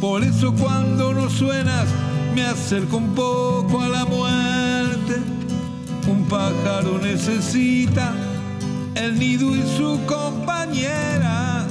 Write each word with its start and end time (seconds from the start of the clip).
Por 0.00 0.24
eso 0.24 0.54
cuando 0.54 1.12
no 1.12 1.28
suenas 1.28 1.86
me 2.34 2.42
acerco 2.42 2.96
un 2.96 3.14
poco 3.14 3.82
a 3.82 3.88
la 3.88 4.06
muerte. 4.06 5.16
Un 6.08 6.26
pájaro 6.26 6.98
necesita 6.98 8.14
el 8.94 9.18
nido 9.18 9.54
y 9.54 9.62
su 9.76 10.00
compañera. 10.06 11.66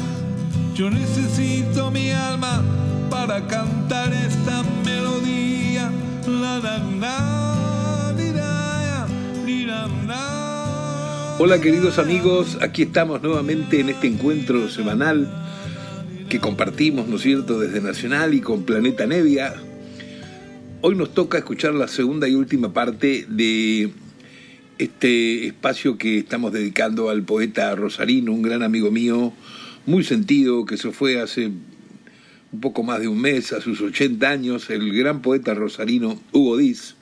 Yo 0.75 0.91
necesito 0.91 1.89
mi 1.89 2.11
alma 2.11 2.61
para 3.09 3.47
cantar 3.47 4.13
esta 4.13 4.63
melodía. 4.85 5.91
Hola 11.41 11.61
queridos 11.61 11.97
amigos, 11.97 12.57
aquí 12.61 12.83
estamos 12.83 13.21
nuevamente 13.23 13.79
en 13.79 13.89
este 13.89 14.07
encuentro 14.07 14.69
semanal 14.69 15.27
que 16.29 16.39
compartimos, 16.39 17.07
¿no 17.07 17.15
es 17.15 17.23
cierto?, 17.23 17.59
desde 17.59 17.81
Nacional 17.81 18.35
y 18.35 18.41
con 18.41 18.63
Planeta 18.63 19.07
Nevia. 19.07 19.55
Hoy 20.81 20.95
nos 20.95 21.13
toca 21.13 21.39
escuchar 21.39 21.73
la 21.73 21.87
segunda 21.87 22.27
y 22.27 22.35
última 22.35 22.71
parte 22.71 23.25
de 23.27 23.91
este 24.77 25.47
espacio 25.47 25.97
que 25.97 26.19
estamos 26.19 26.53
dedicando 26.53 27.09
al 27.09 27.23
poeta 27.23 27.75
Rosarino, 27.75 28.31
un 28.31 28.43
gran 28.43 28.61
amigo 28.61 28.91
mío, 28.91 29.33
muy 29.87 30.03
sentido, 30.03 30.65
que 30.65 30.77
se 30.77 30.91
fue 30.91 31.19
hace 31.19 31.47
un 32.51 32.61
poco 32.61 32.83
más 32.83 32.99
de 32.99 33.07
un 33.07 33.19
mes, 33.19 33.51
a 33.51 33.59
sus 33.59 33.81
80 33.81 34.29
años, 34.29 34.69
el 34.69 34.93
gran 34.95 35.21
poeta 35.23 35.55
rosarino 35.55 36.19
Hugo 36.31 36.57
Diz. 36.57 36.95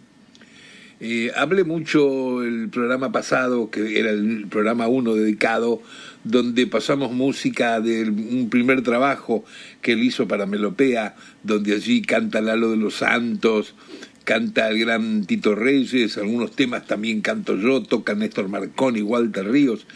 Eh, 0.99 1.31
hablé 1.35 1.63
mucho 1.63 2.43
el 2.43 2.69
programa 2.69 3.11
pasado, 3.11 3.69
que 3.69 3.99
era 3.99 4.09
el 4.09 4.47
programa 4.49 4.87
1 4.87 5.13
dedicado, 5.13 5.81
donde 6.27 6.67
pasamos 6.67 7.11
música 7.11 7.79
de 7.79 8.03
un 8.03 8.49
primer 8.49 8.83
trabajo 8.83 9.45
que 9.81 9.93
él 9.93 10.03
hizo 10.03 10.27
para 10.27 10.45
Melopea, 10.45 11.15
donde 11.43 11.73
allí 11.73 12.01
canta 12.01 12.41
Lalo 12.41 12.71
de 12.71 12.77
los 12.77 12.95
Santos, 12.95 13.75
canta 14.23 14.69
el 14.69 14.79
gran 14.79 15.25
Tito 15.25 15.55
Reyes, 15.55 16.17
algunos 16.17 16.51
temas 16.51 16.85
también 16.85 17.21
canto 17.21 17.57
yo, 17.57 17.81
toca 17.81 18.13
Néstor 18.13 18.49
Marconi, 18.49 19.01
Walter 19.01 19.49
Ríos. 19.49 19.87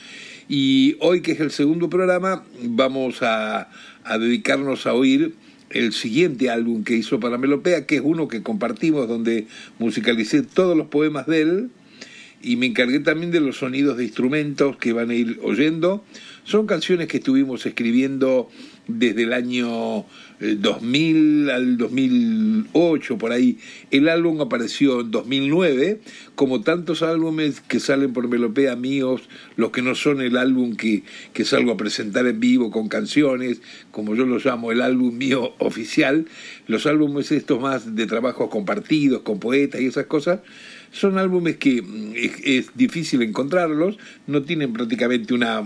Y 0.48 0.98
hoy, 1.00 1.22
que 1.22 1.34
es 1.34 1.40
el 1.40 1.52
segundo 1.52 1.90
programa, 1.90 2.44
vamos 2.64 3.24
a, 3.24 3.70
a 4.04 4.18
dedicarnos 4.18 4.86
a 4.86 4.94
oír 4.94 5.34
el 5.70 5.94
siguiente 5.94 6.50
álbum 6.50 6.84
que 6.84 6.96
hizo 6.96 7.20
para 7.20 7.38
Melopea, 7.38 7.86
que 7.86 7.96
es 7.96 8.02
uno 8.04 8.28
que 8.28 8.42
compartimos, 8.42 9.08
donde 9.08 9.48
musicalicé 9.80 10.42
todos 10.44 10.78
los 10.78 10.88
poemas 10.88 11.28
de 11.28 11.42
él 11.42 11.70
y 12.44 12.56
me 12.56 12.66
encargué 12.66 13.00
también 13.00 13.32
de 13.32 13.40
los 13.40 13.58
sonidos 13.58 13.98
de 13.98 14.04
instrumentos 14.04 14.78
que 14.78 14.94
van 14.94 15.10
a 15.10 15.14
ir 15.14 15.40
oyendo. 15.44 16.04
Son 16.44 16.66
canciones 16.66 17.08
que 17.08 17.18
estuvimos 17.18 17.66
escribiendo 17.66 18.50
desde 18.88 19.24
el 19.24 19.34
año 19.34 20.06
2000 20.40 21.50
eh, 21.50 21.54
al 21.54 21.78
2008, 21.78 23.18
por 23.18 23.32
ahí. 23.32 23.60
El 23.92 24.10
álbum 24.10 24.42
apareció 24.42 25.02
en 25.02 25.12
2009, 25.12 26.02
como 26.36 26.62
tantos 26.62 27.04
álbumes 27.04 27.62
que 27.62 27.80
salen 27.80 28.12
por 28.12 28.28
Melopea 28.28 28.76
míos, 28.76 29.22
los 29.56 29.72
que 29.72 29.82
no 29.82 29.94
son 29.94 30.22
el 30.22 30.36
álbum 30.36 30.76
que, 30.76 31.04
que 31.34 31.46
salgo 31.46 31.72
a 31.72 31.78
presentar 31.78 32.26
en 32.26 32.40
vivo 32.40 32.72
con 32.72 32.88
canciones, 32.88 33.62
como 33.92 34.16
yo 34.16 34.26
lo 34.26 34.40
llamo 34.40 34.72
el 34.72 34.82
álbum 34.82 35.16
mío 35.16 35.54
oficial, 35.60 36.26
los 36.68 36.86
álbumes 36.86 37.32
estos 37.32 37.62
más 37.62 37.96
de 37.96 38.08
trabajos 38.08 38.50
compartidos 38.50 39.22
con 39.22 39.40
poetas 39.40 39.82
y 39.82 39.86
esas 39.86 40.08
cosas, 40.08 40.40
son 40.92 41.18
álbumes 41.18 41.58
que 41.58 41.82
mm, 41.82 42.14
es, 42.44 42.72
difícil 42.76 43.22
encontrarlos, 43.22 43.98
no 44.28 44.44
tienen 44.44 44.74
prácticamente 44.74 45.34
una 45.34 45.64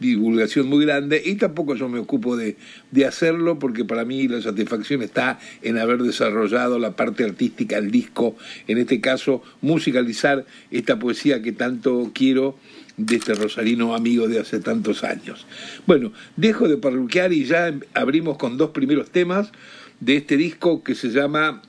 divulgación 0.00 0.68
muy 0.68 0.84
grande 0.84 1.20
y 1.24 1.34
tampoco 1.34 1.74
yo 1.74 1.88
me 1.88 1.98
ocupo 1.98 2.36
de, 2.36 2.56
de, 2.92 3.04
hacerlo 3.04 3.58
porque 3.58 3.84
para 3.84 4.04
mí 4.04 4.28
la 4.28 4.40
satisfacción 4.40 5.02
está 5.02 5.40
en 5.62 5.76
haber 5.76 6.02
desarrollado 6.02 6.78
la 6.78 6.94
parte 6.94 7.24
artística 7.24 7.80
del 7.80 7.90
disco, 7.90 8.36
en 8.68 8.78
este 8.78 9.00
caso 9.00 9.42
musicalizar 9.60 10.46
esta 10.70 11.00
poesía 11.00 11.42
que 11.42 11.50
tanto 11.50 12.12
quiero 12.14 12.56
de 12.96 13.16
este 13.16 13.34
rosarino 13.34 13.94
amigo 13.94 14.28
de 14.28 14.40
hace 14.40 14.60
tantos 14.60 15.04
años. 15.04 15.46
Bueno, 15.86 16.12
dejo 16.36 16.68
de 16.68 16.76
parruquear 16.76 17.32
y 17.32 17.44
ya 17.44 17.74
abrimos 17.94 18.36
con 18.36 18.56
dos 18.56 18.70
primeros 18.70 19.10
temas 19.10 19.50
de 20.00 20.16
este 20.16 20.36
disco 20.36 20.84
que 20.84 20.94
se 20.94 21.08
llama 21.08 21.62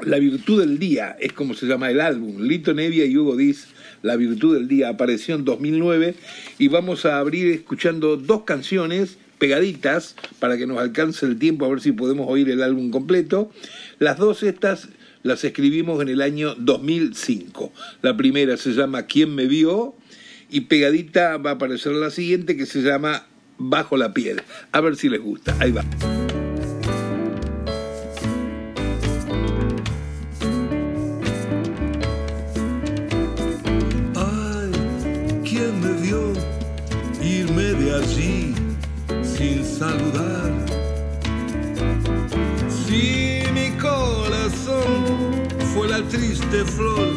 la 0.00 0.18
virtud 0.18 0.60
del 0.60 0.78
día 0.78 1.16
es 1.20 1.32
como 1.32 1.54
se 1.54 1.66
llama 1.66 1.90
el 1.90 2.00
álbum. 2.00 2.42
Lito 2.42 2.74
Nevia 2.74 3.04
y 3.04 3.16
Hugo 3.16 3.36
Diz, 3.36 3.68
La 4.02 4.16
virtud 4.16 4.54
del 4.54 4.68
día, 4.68 4.88
apareció 4.88 5.34
en 5.34 5.44
2009 5.44 6.14
y 6.58 6.68
vamos 6.68 7.04
a 7.04 7.18
abrir 7.18 7.52
escuchando 7.52 8.16
dos 8.16 8.44
canciones 8.44 9.18
pegaditas 9.38 10.16
para 10.38 10.56
que 10.56 10.66
nos 10.66 10.78
alcance 10.78 11.26
el 11.26 11.38
tiempo 11.38 11.64
a 11.64 11.68
ver 11.68 11.80
si 11.80 11.92
podemos 11.92 12.26
oír 12.28 12.48
el 12.50 12.62
álbum 12.62 12.90
completo. 12.90 13.50
Las 13.98 14.18
dos 14.18 14.42
estas 14.42 14.88
las 15.22 15.44
escribimos 15.44 16.00
en 16.00 16.08
el 16.08 16.22
año 16.22 16.54
2005. 16.54 17.72
La 18.02 18.16
primera 18.16 18.56
se 18.56 18.72
llama 18.72 19.06
¿Quién 19.06 19.34
me 19.34 19.46
vio? 19.46 19.94
y 20.50 20.62
pegadita 20.62 21.36
va 21.36 21.50
a 21.50 21.54
aparecer 21.54 21.92
la 21.92 22.10
siguiente 22.10 22.56
que 22.56 22.66
se 22.66 22.80
llama 22.82 23.26
Bajo 23.58 23.96
la 23.96 24.14
piel. 24.14 24.42
A 24.72 24.80
ver 24.80 24.96
si 24.96 25.08
les 25.08 25.20
gusta. 25.20 25.56
Ahí 25.60 25.72
va. 25.72 25.84
Flor 46.68 47.08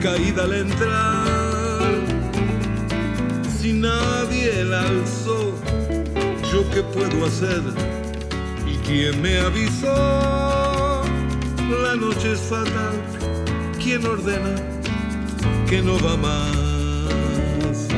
caída 0.00 0.44
al 0.44 0.54
entrar, 0.54 1.92
si 3.58 3.72
nadie 3.72 4.64
la 4.64 4.82
alzó, 4.82 5.52
yo 6.52 6.68
qué 6.70 6.82
puedo 6.82 7.26
hacer 7.26 7.62
y 8.66 8.76
quién 8.86 9.20
me 9.22 9.38
avisó. 9.38 11.02
La 11.82 11.94
noche 11.96 12.32
es 12.32 12.40
fatal, 12.40 12.96
¿quién 13.82 14.04
ordena 14.06 14.54
que 15.68 15.82
no 15.82 15.98
va 16.00 16.16
más? 16.16 17.88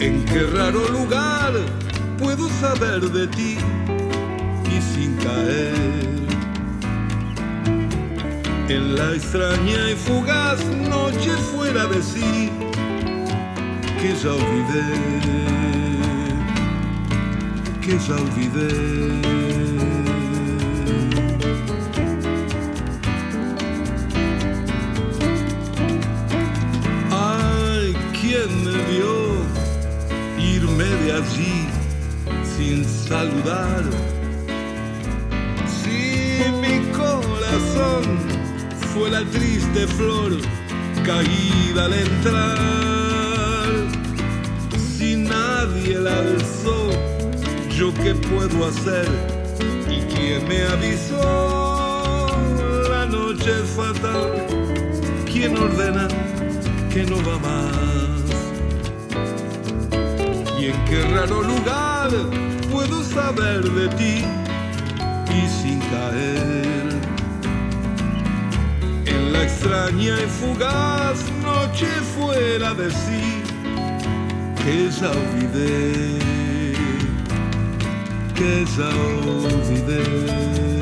¿En 0.00 0.24
qué 0.26 0.40
raro 0.54 0.88
lugar? 0.88 1.52
puedo 2.22 2.48
saber 2.60 3.00
de 3.10 3.26
ti 3.26 3.56
y 4.70 4.80
sin 4.80 5.16
caer 5.16 6.31
en 8.74 8.94
la 8.94 9.12
extraña 9.14 9.90
y 9.90 9.94
fugaz 9.94 10.64
noche 10.66 11.30
fuera 11.52 11.86
de 11.86 12.02
sí 12.02 12.50
que 14.00 14.14
ya 14.22 14.32
olvidé, 14.32 14.88
que 17.80 17.98
ya 18.06 18.14
olvidé. 18.26 18.72
Ay, 27.10 27.96
¿quién 28.20 28.50
me 28.64 28.76
vio 28.90 29.14
irme 30.38 30.84
de 30.84 31.12
allí? 31.12 31.72
sin 32.56 32.84
saludar. 32.84 34.11
Fue 38.94 39.10
la 39.10 39.24
triste 39.24 39.86
flor 39.86 40.32
caída 41.04 41.84
al 41.86 41.94
entrar, 41.94 43.68
si 44.98 45.16
nadie 45.16 45.98
la 45.98 46.18
alzó, 46.18 46.90
yo 47.70 47.92
qué 47.94 48.14
puedo 48.14 48.66
hacer 48.66 49.08
y 49.88 50.00
quién 50.12 50.46
me 50.46 50.62
avisó. 50.64 52.26
La 52.90 53.06
noche 53.06 53.50
es 53.62 53.70
fatal, 53.70 54.46
¿quién 55.24 55.56
ordena 55.56 56.08
que 56.92 57.04
no 57.04 57.16
va 57.16 57.38
más? 57.38 58.20
Y 60.60 60.66
en 60.66 60.84
qué 60.84 61.02
raro 61.14 61.42
lugar 61.42 62.10
puedo 62.70 63.02
saber 63.02 63.62
de 63.62 63.88
ti 63.96 64.24
y 65.30 65.48
sin 65.62 65.80
caer. 65.80 66.81
La 69.32 69.44
extraña 69.44 70.14
y 70.20 70.26
fugaz 70.26 71.18
noche 71.42 71.86
fuera 72.14 72.74
de 72.74 72.90
sí, 72.90 73.42
que 74.62 74.90
ya 74.90 75.10
olvidé, 75.10 76.18
que 78.34 78.64
ya 78.76 78.90
olvidé. 79.24 80.81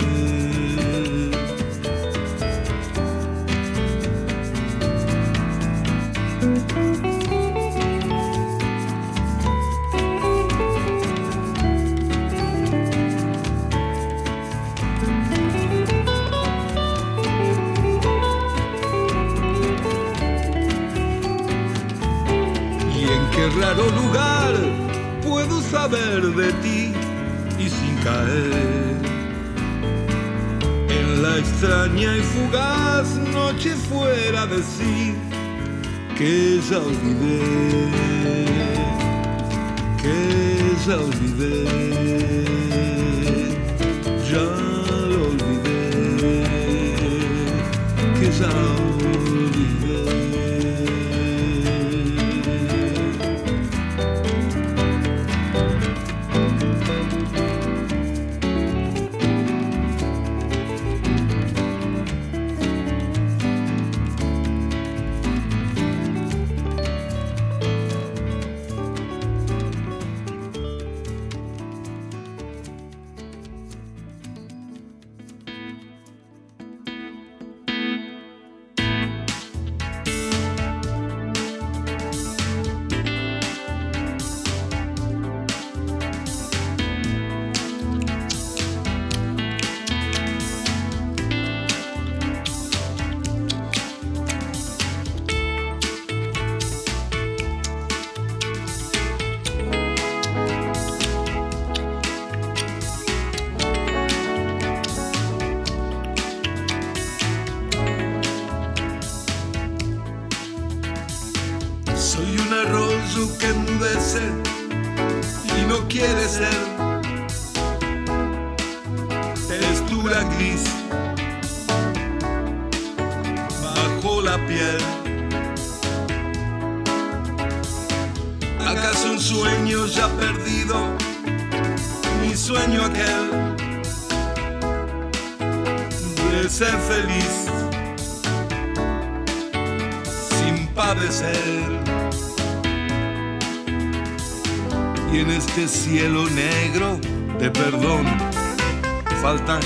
Saber 25.90 26.22
de 26.34 26.52
ti 26.62 26.92
y 27.58 27.68
sin 27.68 27.96
caer. 28.04 28.96
En 30.88 31.22
la 31.22 31.38
extraña 31.38 32.16
y 32.16 32.22
fugaz 32.22 33.16
noche 33.32 33.74
fuera 33.88 34.46
de 34.46 34.62
sí 34.62 35.14
que 36.16 36.60
ya 36.68 36.78
olvidé, 36.78 37.88
que 40.02 40.16
ya 40.86 40.96
olvidé, 40.96 41.99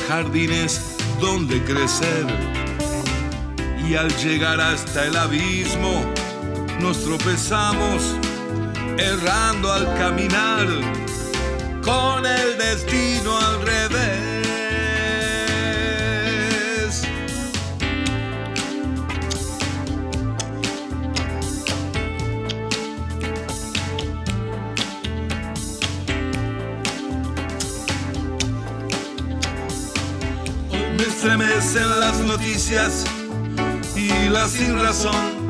jardines 0.08 0.96
donde 1.20 1.62
crecer. 1.64 2.26
Y 3.88 3.94
al 3.94 4.14
llegar 4.16 4.60
hasta 4.60 5.06
el 5.06 5.16
abismo, 5.16 6.04
nos 6.80 7.04
tropezamos, 7.04 8.16
errando 8.98 9.72
al 9.72 9.86
caminar, 9.96 10.66
con 11.82 12.26
el 12.26 12.58
destino 12.58 13.38
al 13.38 13.62
revés. 13.62 14.33
Estremecen 31.02 32.00
las 32.00 32.18
noticias 32.20 33.04
y 33.96 34.28
la 34.28 34.48
sin 34.48 34.78
razón 34.78 35.44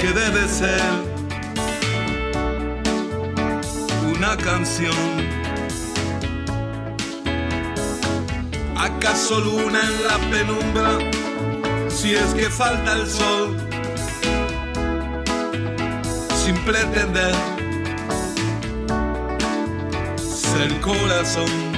que 0.00 0.08
debe 0.08 0.48
ser 0.48 0.80
una 4.16 4.36
canción. 4.36 4.94
¿Acaso 8.76 9.40
luna 9.40 9.80
en 9.82 10.04
la 10.04 10.18
penumbra 10.30 10.98
si 11.88 12.14
es 12.14 12.34
que 12.34 12.48
falta 12.50 12.92
el 12.92 13.06
sol? 13.06 13.56
Sin 16.44 16.56
pretender 16.64 17.34
ser 20.56 20.80
corazón. 20.80 21.75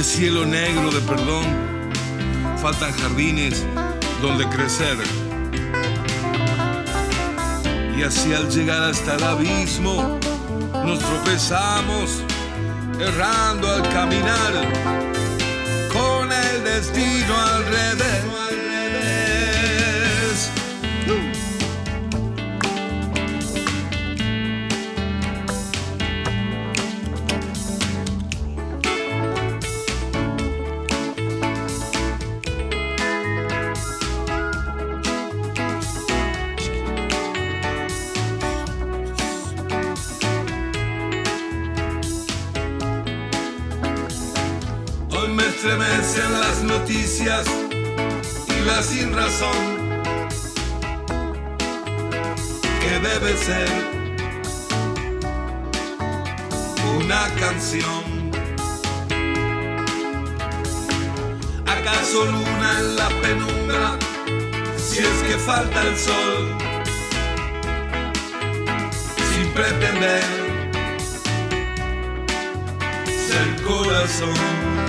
Este 0.00 0.18
cielo 0.18 0.46
negro 0.46 0.92
de 0.92 1.00
perdón 1.00 1.44
faltan 2.62 2.92
jardines 2.92 3.66
donde 4.22 4.48
crecer. 4.48 4.96
Y 7.96 8.04
así 8.04 8.32
al 8.32 8.48
llegar 8.48 8.80
hasta 8.90 9.16
el 9.16 9.24
abismo 9.24 10.20
nos 10.84 11.00
tropezamos, 11.00 12.22
errando 13.00 13.72
al 13.72 13.82
caminar, 13.88 14.52
con 15.92 16.30
el 16.30 16.62
destino 16.62 17.34
alrededor. 17.36 18.47
Noticias 46.62 47.44
y 48.46 48.64
la 48.64 48.80
sin 48.80 49.12
razón 49.12 50.02
que 52.80 52.98
debe 53.00 53.36
ser 53.36 53.68
una 56.96 57.26
canción. 57.40 58.30
¿Acaso 61.66 62.24
luna 62.24 62.78
en 62.80 62.96
la 62.96 63.08
penumbra? 63.20 63.98
Si 64.76 64.98
es 65.00 65.22
que 65.26 65.38
falta 65.38 65.82
el 65.82 65.98
sol, 65.98 66.56
sin 69.32 69.48
pretender 69.52 70.22
ser 73.26 73.62
corazón 73.62 74.87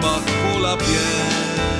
bajo 0.00 0.58
la 0.60 0.76
piel. 0.76 1.79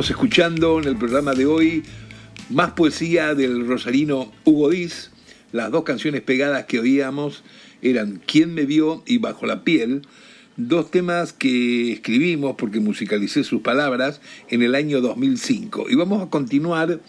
Estamos 0.00 0.18
escuchando 0.18 0.78
en 0.78 0.88
el 0.88 0.96
programa 0.96 1.34
de 1.34 1.44
hoy 1.44 1.82
más 2.48 2.70
poesía 2.70 3.34
del 3.34 3.66
rosarino 3.66 4.32
Hugo 4.46 4.70
Diz. 4.70 5.10
Las 5.52 5.70
dos 5.70 5.84
canciones 5.84 6.22
pegadas 6.22 6.64
que 6.64 6.80
oíamos 6.80 7.44
eran 7.82 8.22
¿Quién 8.26 8.54
me 8.54 8.64
vio? 8.64 9.02
y 9.06 9.18
Bajo 9.18 9.44
la 9.44 9.62
piel, 9.62 10.00
dos 10.56 10.90
temas 10.90 11.34
que 11.34 11.92
escribimos 11.92 12.54
porque 12.56 12.80
musicalicé 12.80 13.44
sus 13.44 13.60
palabras 13.60 14.22
en 14.48 14.62
el 14.62 14.74
año 14.74 15.02
2005. 15.02 15.90
Y 15.90 15.96
vamos 15.96 16.22
a 16.22 16.30
continuar 16.30 17.00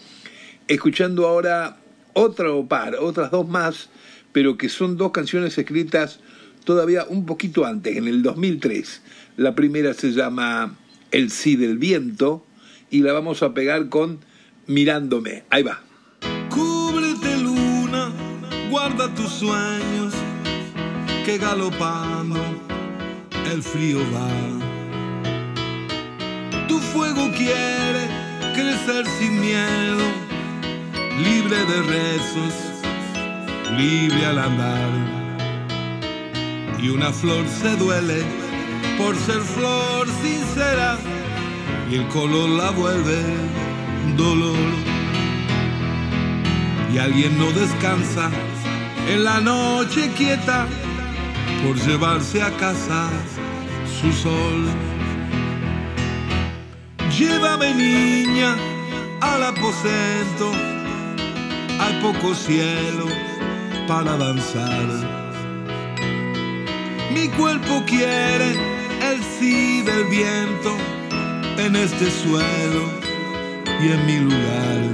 escuchando 0.68 1.26
ahora 1.26 1.78
otro 2.12 2.68
par, 2.68 2.96
otras 2.96 3.30
dos 3.30 3.48
más, 3.48 3.88
pero 4.32 4.58
que 4.58 4.68
son 4.68 4.98
dos 4.98 5.12
canciones 5.12 5.56
escritas 5.56 6.20
todavía 6.64 7.06
un 7.08 7.24
poquito 7.24 7.64
antes, 7.64 7.96
en 7.96 8.06
el 8.06 8.22
2003. 8.22 9.00
La 9.38 9.54
primera 9.54 9.94
se 9.94 10.12
llama 10.12 10.76
El 11.10 11.30
sí 11.30 11.56
del 11.56 11.78
viento 11.78 12.44
y 12.92 13.00
la 13.00 13.12
vamos 13.14 13.42
a 13.42 13.54
pegar 13.54 13.88
con 13.88 14.20
Mirándome. 14.66 15.42
Ahí 15.50 15.64
va. 15.64 15.80
Cúbrete 16.50 17.38
luna, 17.38 18.12
guarda 18.70 19.12
tus 19.14 19.30
sueños, 19.30 20.14
que 21.24 21.38
galopando 21.38 22.38
el 23.50 23.62
frío 23.62 23.98
va. 24.14 24.28
Tu 26.68 26.78
fuego 26.78 27.32
quiere 27.34 28.08
crecer 28.54 29.06
sin 29.18 29.40
miedo, 29.40 30.04
libre 31.24 31.56
de 31.56 31.82
rezos, 31.82 32.54
libre 33.76 34.26
al 34.26 34.38
andar. 34.38 34.90
Y 36.80 36.90
una 36.90 37.10
flor 37.10 37.46
se 37.48 37.74
duele 37.76 38.22
por 38.98 39.16
ser 39.16 39.40
flor 39.40 40.06
sincera 40.22 40.98
y 41.92 41.96
el 41.96 42.08
color 42.08 42.48
la 42.48 42.70
vuelve 42.70 43.22
dolor. 44.16 44.56
Y 46.92 46.96
alguien 46.96 47.38
no 47.38 47.50
descansa 47.52 48.30
en 49.08 49.24
la 49.24 49.40
noche 49.40 50.10
quieta 50.16 50.66
por 51.62 51.76
llevarse 51.76 52.42
a 52.42 52.50
casa 52.56 53.10
su 54.00 54.10
sol. 54.10 54.64
Llévame 57.18 57.74
niña 57.74 58.56
al 59.20 59.42
aposento, 59.42 60.50
hay 61.78 62.00
poco 62.00 62.34
cielo 62.34 63.06
para 63.86 64.16
danzar. 64.16 64.88
Mi 67.12 67.28
cuerpo 67.28 67.82
quiere 67.86 68.52
el 69.10 69.22
sí 69.38 69.82
del 69.82 70.04
viento 70.04 70.91
en 71.58 71.76
este 71.76 72.10
suelo 72.10 72.88
y 73.82 73.92
en 73.92 74.06
mi 74.06 74.18
lugar. 74.18 74.92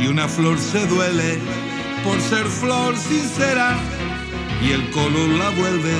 Y 0.00 0.06
una 0.06 0.28
flor 0.28 0.58
se 0.58 0.86
duele 0.86 1.38
por 2.04 2.20
ser 2.20 2.46
flor 2.46 2.96
sincera 2.96 3.76
y 4.62 4.72
el 4.72 4.90
color 4.90 5.28
la 5.28 5.50
vuelve 5.50 5.94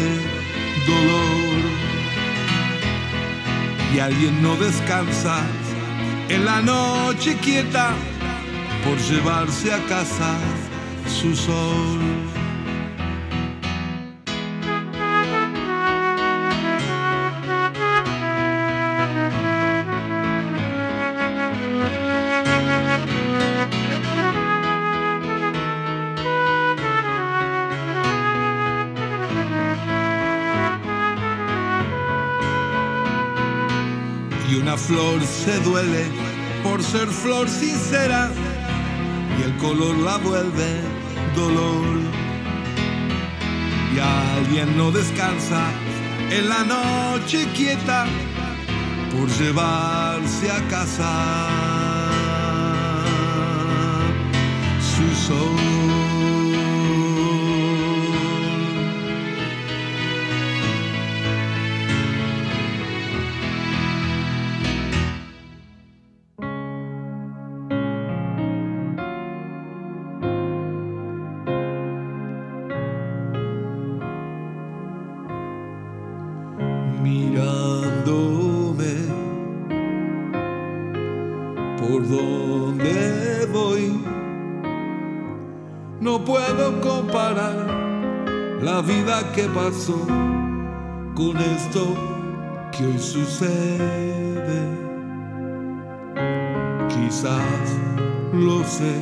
dolor. 0.87 1.61
Y 3.95 3.99
alguien 3.99 4.43
no 4.43 4.57
descansa 4.57 5.43
en 6.29 6.45
la 6.45 6.63
noche 6.63 7.37
quieta 7.43 7.93
por 8.85 8.99
llevarse 8.99 9.73
a 9.73 9.85
casa 9.87 10.39
su 11.07 11.35
sol. 11.35 11.99
Flor 34.77 35.21
se 35.23 35.59
duele 35.61 36.05
por 36.63 36.83
ser 36.83 37.09
flor 37.09 37.49
sincera 37.49 38.31
y 39.39 39.43
el 39.43 39.57
color 39.57 39.97
la 39.99 40.19
vuelve 40.19 40.81
dolor. 41.35 41.99
Y 43.95 43.99
alguien 43.99 44.77
no 44.77 44.93
descansa 44.93 45.63
en 46.31 46.49
la 46.49 46.65
noche 46.65 47.49
quieta 47.57 48.07
por 49.11 49.29
llevarse 49.29 50.51
a 50.51 50.69
casa 50.69 51.49
su 54.81 55.27
sol. 55.27 55.60
Pasó 89.55 90.07
con 91.15 91.37
esto 91.37 91.95
que 92.73 92.87
hoy 92.87 92.99
sucede. 92.99 94.61
Quizás 96.89 97.79
lo 98.33 98.63
sé, 98.65 98.95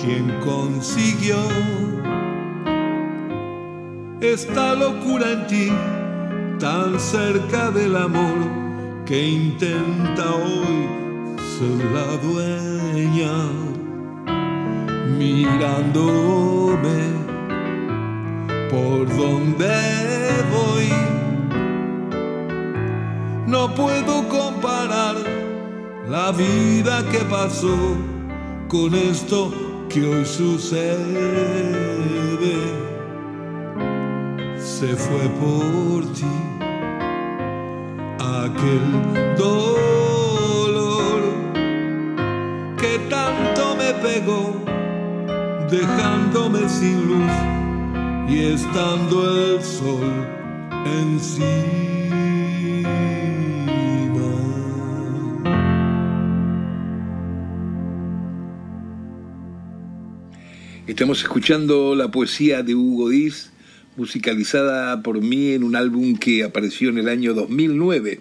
quien 0.00 0.38
consiguió 0.40 1.38
esta 4.20 4.74
locura 4.74 5.32
en 5.32 5.46
ti, 5.46 5.72
tan 6.58 6.98
cerca 6.98 7.70
del 7.70 7.96
amor 7.96 8.38
que 9.06 9.28
intenta 9.28 10.34
hoy 10.34 10.88
ser 11.58 11.84
la 11.92 12.16
dueña, 12.18 13.32
mirándome 15.18 17.09
por 18.70 19.08
donde 19.16 19.66
voy. 20.52 20.88
No 23.46 23.74
puedo 23.74 24.28
comparar 24.28 25.16
la 26.08 26.30
vida 26.30 27.02
que 27.10 27.18
pasó 27.24 27.76
con 28.68 28.94
esto 28.94 29.52
que 29.88 30.06
hoy 30.06 30.24
sucede. 30.24 31.00
se 34.58 34.96
fue 34.96 35.28
por 35.40 36.04
ti. 36.14 36.24
Aquel 38.18 39.36
dolor 39.36 41.22
que 42.78 42.98
tanto 43.10 43.76
me 43.76 43.92
pegó, 43.94 44.54
dejándome 45.68 46.68
sin 46.68 47.08
luz 47.08 47.59
y 48.30 48.44
estando 48.44 49.56
el 49.56 49.62
sol 49.62 50.24
encima. 50.86 51.80
Estamos 60.86 61.22
escuchando 61.22 61.96
la 61.96 62.10
poesía 62.12 62.62
de 62.62 62.76
Hugo 62.76 63.08
Díaz, 63.08 63.52
musicalizada 63.96 65.02
por 65.02 65.20
mí 65.20 65.50
en 65.52 65.64
un 65.64 65.74
álbum 65.74 66.16
que 66.16 66.44
apareció 66.44 66.90
en 66.90 66.98
el 66.98 67.08
año 67.08 67.34
2009, 67.34 68.20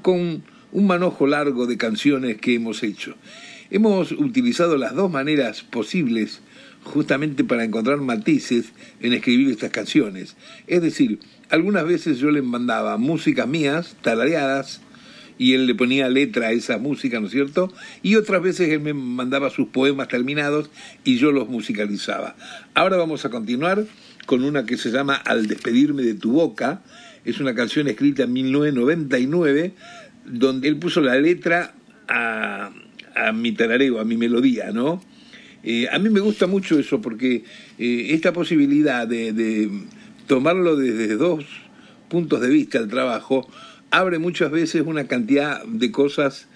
con 0.00 0.44
un 0.72 0.86
manojo 0.86 1.26
largo 1.26 1.66
de 1.66 1.76
canciones 1.76 2.38
que 2.38 2.54
hemos 2.54 2.82
hecho. 2.82 3.16
Hemos 3.70 4.12
utilizado 4.12 4.78
las 4.78 4.94
dos 4.94 5.10
maneras 5.10 5.62
posibles 5.62 6.40
justamente 6.82 7.44
para 7.44 7.64
encontrar 7.64 7.98
matices 7.98 8.72
en 9.00 9.12
escribir 9.12 9.50
estas 9.50 9.70
canciones. 9.70 10.36
Es 10.66 10.82
decir, 10.82 11.20
algunas 11.48 11.86
veces 11.86 12.18
yo 12.18 12.30
le 12.30 12.42
mandaba 12.42 12.96
músicas 12.98 13.46
mías, 13.46 13.96
talareadas, 14.02 14.80
y 15.38 15.54
él 15.54 15.66
le 15.66 15.74
ponía 15.74 16.08
letra 16.08 16.48
a 16.48 16.52
esa 16.52 16.78
música, 16.78 17.18
¿no 17.18 17.26
es 17.26 17.32
cierto? 17.32 17.72
Y 18.02 18.16
otras 18.16 18.42
veces 18.42 18.68
él 18.68 18.80
me 18.80 18.94
mandaba 18.94 19.50
sus 19.50 19.68
poemas 19.68 20.08
terminados 20.08 20.70
y 21.04 21.18
yo 21.18 21.32
los 21.32 21.48
musicalizaba. 21.48 22.36
Ahora 22.74 22.96
vamos 22.96 23.24
a 23.24 23.30
continuar 23.30 23.84
con 24.26 24.44
una 24.44 24.66
que 24.66 24.76
se 24.76 24.90
llama 24.90 25.14
Al 25.14 25.48
despedirme 25.48 26.02
de 26.02 26.14
tu 26.14 26.32
boca. 26.32 26.82
Es 27.24 27.40
una 27.40 27.54
canción 27.54 27.88
escrita 27.88 28.24
en 28.24 28.32
1999 28.32 29.72
donde 30.24 30.68
él 30.68 30.76
puso 30.76 31.00
la 31.00 31.16
letra 31.16 31.74
a, 32.08 32.70
mi 33.34 33.52
tarareo, 33.52 34.00
a 34.00 34.04
mi 34.04 34.16
melodía, 34.16 34.70
¿no? 34.72 35.02
Eh, 35.64 35.86
a 35.90 35.98
mí 35.98 36.10
me 36.10 36.20
gusta 36.20 36.46
mucho 36.46 36.78
eso 36.78 37.00
porque 37.00 37.44
eh, 37.78 38.06
esta 38.10 38.32
posibilidad 38.32 39.06
de, 39.06 39.32
de 39.32 39.70
tomarlo 40.26 40.76
desde 40.76 41.16
dos 41.16 41.44
puntos 42.08 42.40
de 42.40 42.48
vista 42.48 42.78
el 42.78 42.88
trabajo 42.88 43.48
abre 43.90 44.18
muchas 44.18 44.50
veces 44.50 44.82
una 44.84 45.06
cantidad 45.06 45.64
de 45.64 45.92
cosas 45.92 46.48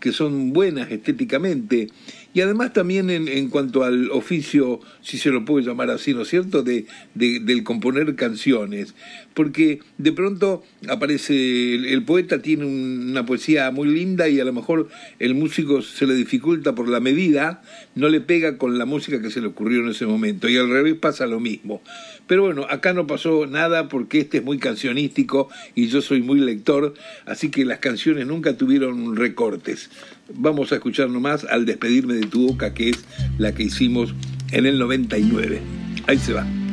que 0.00 0.12
son 0.12 0.52
buenas 0.52 0.90
estéticamente 0.90 1.88
y 2.34 2.40
además 2.40 2.72
también 2.72 3.10
en, 3.10 3.48
cuanto 3.48 3.84
al 3.84 4.10
oficio, 4.10 4.80
si 5.00 5.18
se 5.18 5.30
lo 5.30 5.44
puede 5.44 5.64
llamar 5.64 5.90
así, 5.90 6.12
¿no 6.14 6.22
es 6.22 6.28
cierto?, 6.28 6.64
de, 6.64 6.86
del 7.14 7.62
componer 7.62 8.16
canciones. 8.16 8.96
Porque 9.34 9.78
de 9.98 10.10
pronto 10.10 10.64
aparece, 10.88 11.74
el, 11.74 12.02
poeta 12.02 12.42
tiene 12.42 12.66
una 12.66 13.24
poesía 13.24 13.70
muy 13.70 13.88
linda 13.88 14.28
y 14.28 14.40
a 14.40 14.44
lo 14.44 14.52
mejor 14.52 14.88
el 15.20 15.36
músico 15.36 15.80
se 15.80 16.08
le 16.08 16.14
dificulta 16.14 16.74
por 16.74 16.88
la 16.88 16.98
medida, 16.98 17.62
no 17.94 18.08
le 18.08 18.20
pega 18.20 18.58
con 18.58 18.78
la 18.78 18.84
música 18.84 19.22
que 19.22 19.30
se 19.30 19.40
le 19.40 19.46
ocurrió 19.46 19.80
en 19.84 19.90
ese 19.90 20.06
momento. 20.06 20.48
Y 20.48 20.56
al 20.56 20.70
revés 20.70 20.96
pasa 20.96 21.26
lo 21.26 21.38
mismo. 21.38 21.82
Pero 22.26 22.42
bueno, 22.42 22.66
acá 22.68 22.94
no 22.94 23.06
pasó 23.06 23.46
nada 23.46 23.88
porque 23.88 24.18
este 24.18 24.38
es 24.38 24.44
muy 24.44 24.58
cancionístico 24.58 25.48
y 25.76 25.86
yo 25.86 26.02
soy 26.02 26.20
muy 26.20 26.40
lector, 26.40 26.94
así 27.26 27.50
que 27.50 27.64
las 27.64 27.78
canciones 27.78 28.26
nunca 28.26 28.56
tuvieron 28.56 29.14
recortes. 29.14 29.90
Vamos 30.32 30.72
a 30.72 30.76
escuchar 30.76 31.10
nomás 31.10 31.44
al 31.44 31.66
despedirme 31.66 32.14
de 32.14 32.26
tu 32.26 32.48
boca, 32.48 32.72
que 32.74 32.90
es 32.90 33.04
la 33.38 33.54
que 33.54 33.64
hicimos 33.64 34.14
en 34.52 34.66
el 34.66 34.78
99. 34.78 35.60
Ahí 36.06 36.18
se 36.18 36.32
va. 36.32 36.63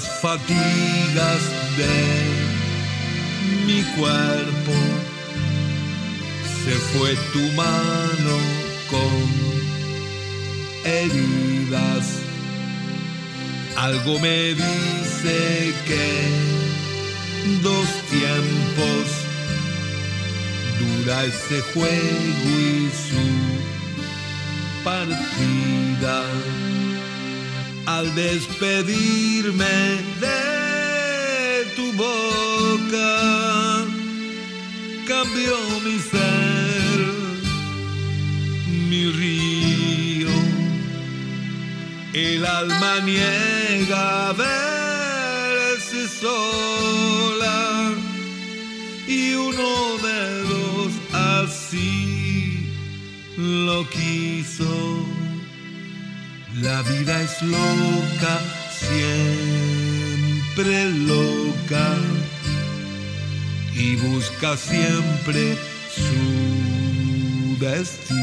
Las 0.00 0.20
fatigas 0.20 1.42
de 1.76 1.96
mi 3.66 3.82
cuerpo. 3.98 4.72
Se 6.64 6.72
fue 6.72 7.10
tu 7.32 7.42
mano 7.52 8.36
con 8.90 9.24
heridas. 10.84 12.06
Algo 13.76 14.18
me 14.20 14.54
dice 14.54 15.74
que 15.86 16.06
dos 17.62 17.88
tiempos 18.10 19.06
dura 20.78 21.24
ese 21.24 21.60
juego 21.72 22.50
y 22.58 22.90
su 23.08 23.24
partida 24.84 26.24
al 27.86 28.14
despedirme 28.14 29.64
de 30.20 31.64
tu 31.76 31.92
boca, 31.92 33.84
cambió 35.06 35.56
mi 35.84 35.98
ser, 35.98 37.00
mi 38.88 39.10
río. 39.12 40.28
El 42.12 42.44
alma 42.44 43.00
niega 43.00 44.32
verse 44.32 46.08
sola 46.08 47.92
y 49.06 49.34
uno 49.34 49.96
de 49.98 50.44
los 50.50 50.92
así 51.12 52.66
lo 53.36 53.88
quiso 53.88 54.99
la 56.82 56.88
vida 56.88 57.20
es 57.20 57.42
loca, 57.42 58.38
siempre 58.88 59.10
loca, 60.90 61.96
y 63.74 63.96
busca 63.96 64.56
siempre 64.56 65.58
su 65.94 67.58
destino. 67.58 68.19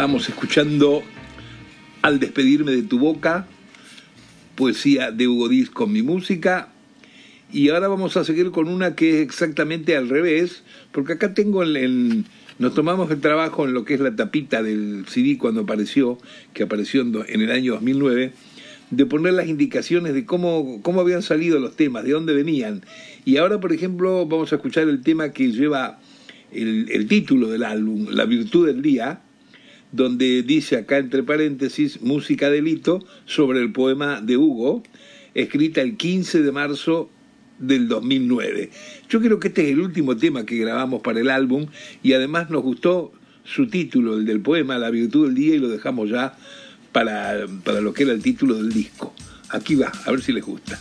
Estábamos 0.00 0.30
escuchando 0.30 1.02
Al 2.00 2.20
despedirme 2.20 2.72
de 2.72 2.82
tu 2.82 2.98
boca, 2.98 3.46
poesía 4.54 5.10
de 5.10 5.28
Hugo 5.28 5.50
Díaz 5.50 5.68
con 5.68 5.92
mi 5.92 6.00
música. 6.00 6.68
Y 7.52 7.68
ahora 7.68 7.88
vamos 7.88 8.16
a 8.16 8.24
seguir 8.24 8.50
con 8.50 8.68
una 8.68 8.94
que 8.94 9.18
es 9.18 9.20
exactamente 9.20 9.98
al 9.98 10.08
revés, 10.08 10.62
porque 10.90 11.12
acá 11.12 11.34
tengo 11.34 11.62
en, 11.62 12.24
nos 12.58 12.72
tomamos 12.72 13.10
el 13.10 13.20
trabajo 13.20 13.66
en 13.66 13.74
lo 13.74 13.84
que 13.84 13.92
es 13.92 14.00
la 14.00 14.16
tapita 14.16 14.62
del 14.62 15.04
CD 15.06 15.36
cuando 15.36 15.60
apareció, 15.60 16.16
que 16.54 16.62
apareció 16.62 17.02
en, 17.02 17.42
el 17.42 17.50
año 17.50 17.74
2009, 17.74 18.32
de 18.90 19.04
poner 19.04 19.34
las 19.34 19.48
indicaciones 19.48 20.14
de 20.14 20.24
cómo, 20.24 20.80
cómo 20.80 21.02
habían 21.02 21.20
salido 21.20 21.60
los 21.60 21.76
temas, 21.76 22.04
de 22.04 22.12
dónde 22.12 22.32
venían. 22.32 22.80
Y 23.26 23.36
ahora, 23.36 23.60
por 23.60 23.70
ejemplo, 23.74 24.24
vamos 24.24 24.50
a 24.54 24.56
escuchar 24.56 24.88
el 24.88 25.02
tema 25.02 25.32
que 25.32 25.52
lleva 25.52 26.00
el, 26.52 26.90
el 26.90 27.06
título 27.06 27.48
del 27.48 27.64
álbum, 27.64 28.06
La 28.08 28.24
Virtud 28.24 28.66
del 28.66 28.80
Día, 28.80 29.20
donde 29.92 30.42
dice 30.42 30.76
acá 30.76 30.98
entre 30.98 31.22
paréntesis 31.22 32.00
música 32.00 32.50
delito 32.50 33.04
sobre 33.26 33.60
el 33.60 33.72
poema 33.72 34.20
de 34.20 34.36
Hugo, 34.36 34.82
escrita 35.34 35.80
el 35.80 35.96
15 35.96 36.42
de 36.42 36.52
marzo 36.52 37.10
del 37.58 37.88
2009. 37.88 38.70
Yo 39.08 39.20
creo 39.20 39.38
que 39.38 39.48
este 39.48 39.64
es 39.64 39.70
el 39.70 39.80
último 39.80 40.16
tema 40.16 40.46
que 40.46 40.56
grabamos 40.56 41.02
para 41.02 41.20
el 41.20 41.30
álbum 41.30 41.66
y 42.02 42.12
además 42.12 42.50
nos 42.50 42.62
gustó 42.62 43.12
su 43.44 43.68
título, 43.68 44.16
el 44.16 44.24
del 44.24 44.40
poema 44.40 44.78
La 44.78 44.90
virtud 44.90 45.26
del 45.26 45.34
día 45.34 45.54
y 45.54 45.58
lo 45.58 45.68
dejamos 45.68 46.10
ya 46.10 46.36
para, 46.92 47.46
para 47.64 47.80
lo 47.80 47.92
que 47.92 48.04
era 48.04 48.12
el 48.12 48.22
título 48.22 48.54
del 48.56 48.72
disco. 48.72 49.14
Aquí 49.50 49.74
va, 49.74 49.92
a 50.04 50.10
ver 50.10 50.22
si 50.22 50.32
les 50.32 50.44
gusta. 50.44 50.80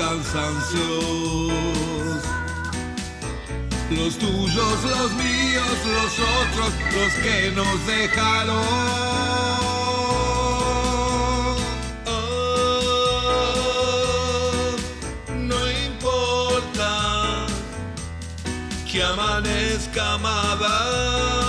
Cansancios. 0.00 1.52
Los 3.90 4.18
tuyos, 4.18 4.84
los 4.84 5.12
míos, 5.12 5.76
los 5.96 6.12
otros, 6.40 6.72
los 6.96 7.12
que 7.24 7.52
nos 7.54 7.86
dejaron. 7.86 8.64
Oh, 12.06 12.36
no 15.34 15.60
importa 15.70 16.90
que 18.90 19.02
amanezca 19.02 20.14
amada. 20.14 21.39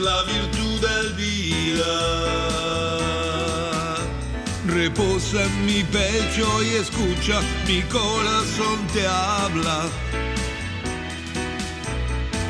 La 0.00 0.22
virtud 0.22 0.80
del 0.80 1.16
día. 1.16 1.94
Reposa 4.66 5.44
en 5.44 5.66
mi 5.66 5.82
pecho 5.84 6.62
y 6.62 6.76
escucha, 6.76 7.40
mi 7.66 7.82
corazón 7.82 8.86
te 8.92 9.06
habla. 9.06 9.86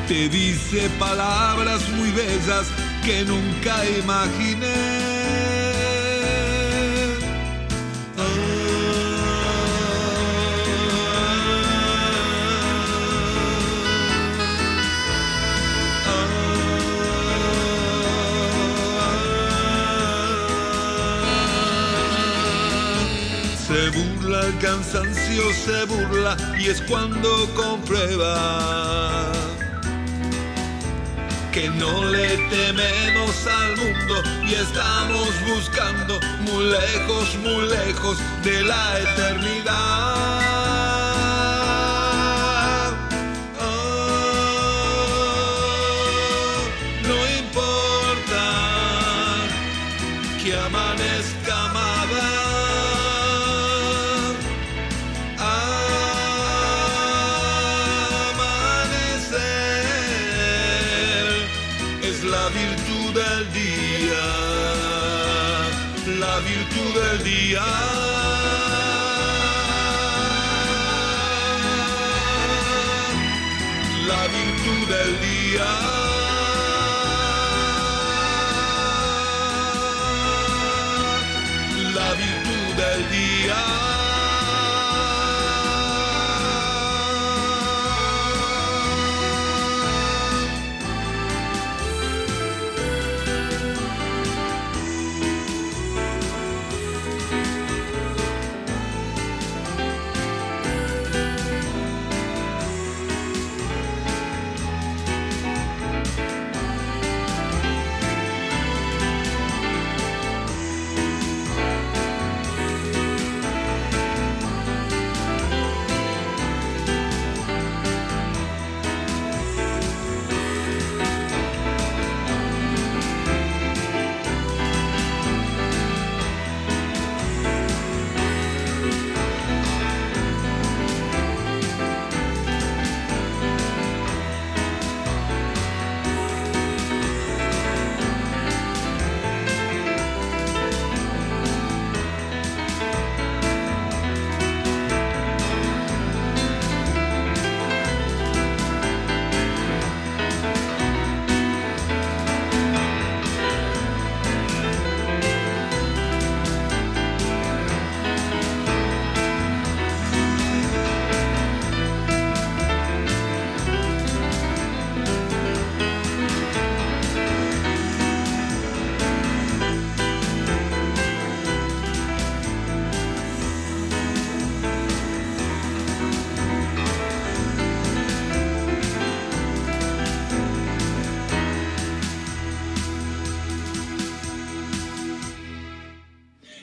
Te 0.09 0.29
dice 0.29 0.89
palabras 0.99 1.89
muy 1.91 2.11
bellas 2.11 2.67
que 3.05 3.25
nunca 3.25 3.75
imaginé. 3.99 4.88
El 24.35 24.59
cansancio 24.59 25.43
se 25.53 25.85
burla 25.87 26.37
y 26.59 26.67
es 26.67 26.83
cuando 26.83 27.49
comprueba 27.55 29.33
que 31.53 31.69
no 31.71 32.05
le 32.05 32.37
tememos 32.49 33.47
al 33.47 33.77
mundo 33.77 34.23
y 34.47 34.55
estamos 34.55 35.29
buscando 35.49 36.21
muy 36.41 36.65
lejos, 36.65 37.37
muy 37.43 37.69
lejos 37.69 38.19
de 38.45 38.63
la 38.63 38.99
eternidad. 38.99 40.38
Del 82.79 83.11
día. 83.11 84.08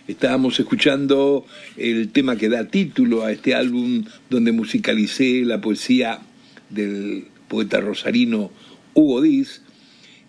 Estábamos 0.07 0.59
escuchando 0.59 1.47
el 1.77 2.11
tema 2.11 2.35
que 2.35 2.47
da 2.47 2.65
título 2.65 3.23
a 3.25 3.31
este 3.31 3.55
álbum 3.55 4.05
donde 4.29 4.51
musicalicé 4.51 5.41
la 5.43 5.61
poesía 5.61 6.19
del 6.69 7.25
poeta 7.47 7.81
rosarino 7.81 8.51
Hugo 8.93 9.23
Díaz, 9.23 9.63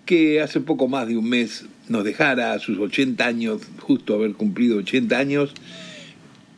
que 0.06 0.40
hace 0.40 0.62
poco 0.62 0.88
más 0.88 1.06
de 1.08 1.18
un 1.18 1.28
mes 1.28 1.66
nos 1.90 2.04
dejara 2.04 2.54
a 2.54 2.58
sus 2.58 2.78
80 2.78 3.26
años, 3.26 3.60
justo 3.80 4.14
haber 4.14 4.32
cumplido 4.32 4.78
80 4.78 5.18
años. 5.18 5.52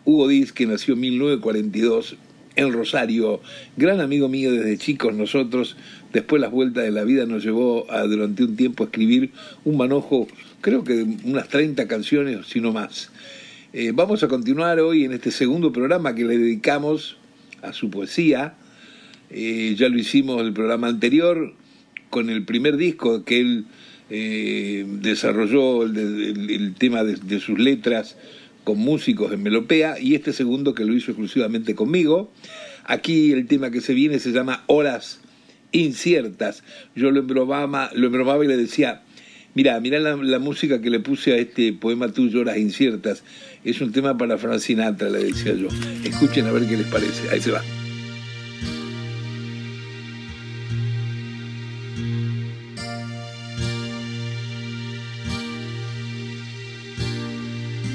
Hugo 0.04 0.28
Díaz, 0.28 0.52
que 0.52 0.66
nació 0.66 0.94
en 0.94 1.00
1942 1.00 2.16
en 2.54 2.72
Rosario, 2.72 3.40
gran 3.76 4.00
amigo 4.00 4.28
mío 4.28 4.52
desde 4.52 4.78
chicos 4.78 5.12
nosotros, 5.12 5.76
después 6.12 6.40
las 6.40 6.52
vueltas 6.52 6.84
de 6.84 6.92
la 6.92 7.02
vida 7.02 7.26
nos 7.26 7.44
llevó 7.44 7.90
a 7.90 8.02
durante 8.02 8.44
un 8.44 8.54
tiempo 8.54 8.84
a 8.84 8.86
escribir 8.86 9.32
un 9.64 9.76
manojo, 9.76 10.28
creo 10.60 10.84
que 10.84 11.06
unas 11.24 11.48
30 11.48 11.86
canciones, 11.88 12.46
si 12.46 12.60
no 12.60 12.72
más. 12.72 13.10
Eh, 13.72 13.92
vamos 13.94 14.22
a 14.22 14.28
continuar 14.28 14.80
hoy 14.80 15.04
en 15.04 15.12
este 15.12 15.30
segundo 15.30 15.72
programa 15.72 16.14
que 16.14 16.24
le 16.24 16.38
dedicamos 16.38 17.16
a 17.62 17.72
su 17.72 17.90
poesía. 17.90 18.54
Eh, 19.30 19.74
ya 19.76 19.88
lo 19.88 19.98
hicimos 19.98 20.40
el 20.40 20.52
programa 20.52 20.88
anterior 20.88 21.52
con 22.10 22.30
el 22.30 22.44
primer 22.44 22.76
disco 22.76 23.24
que 23.24 23.40
él 23.40 23.66
eh, 24.10 24.86
desarrolló, 24.88 25.82
el, 25.82 26.74
tema 26.78 27.04
de, 27.04 27.40
sus 27.40 27.58
letras 27.58 28.16
con 28.64 28.78
músicos 28.78 29.32
en 29.32 29.42
Melopea, 29.42 30.00
y 30.00 30.14
este 30.14 30.32
segundo 30.32 30.74
que 30.74 30.84
lo 30.84 30.94
hizo 30.94 31.10
exclusivamente 31.10 31.74
conmigo. 31.74 32.32
Aquí 32.84 33.32
el 33.32 33.46
tema 33.46 33.70
que 33.70 33.82
se 33.82 33.92
viene 33.92 34.18
se 34.18 34.32
llama 34.32 34.64
Horas 34.66 35.20
Inciertas. 35.72 36.64
Yo 36.96 37.10
lo 37.10 37.20
embromaba, 37.20 37.90
lo 37.94 38.06
embromaba 38.06 38.42
y 38.44 38.48
le 38.48 38.56
decía, 38.56 39.02
mira, 39.54 39.78
mira 39.80 39.98
la, 39.98 40.38
música 40.38 40.80
que 40.80 40.90
le 40.90 41.00
puse 41.00 41.32
a 41.32 41.36
este 41.36 41.72
poema 41.72 42.08
tuyo, 42.08 42.40
Horas 42.40 42.58
Inciertas 42.58 43.22
es 43.64 43.80
un 43.80 43.92
tema 43.92 44.16
para 44.16 44.38
Frank 44.38 44.60
Sinatra, 44.60 45.10
le 45.10 45.24
decía 45.24 45.54
yo. 45.54 45.68
Escuchen 46.04 46.46
a 46.46 46.52
ver 46.52 46.66
qué 46.66 46.76
les 46.76 46.86
parece. 46.86 47.28
Ahí 47.30 47.40
se 47.40 47.50
va. 47.50 47.62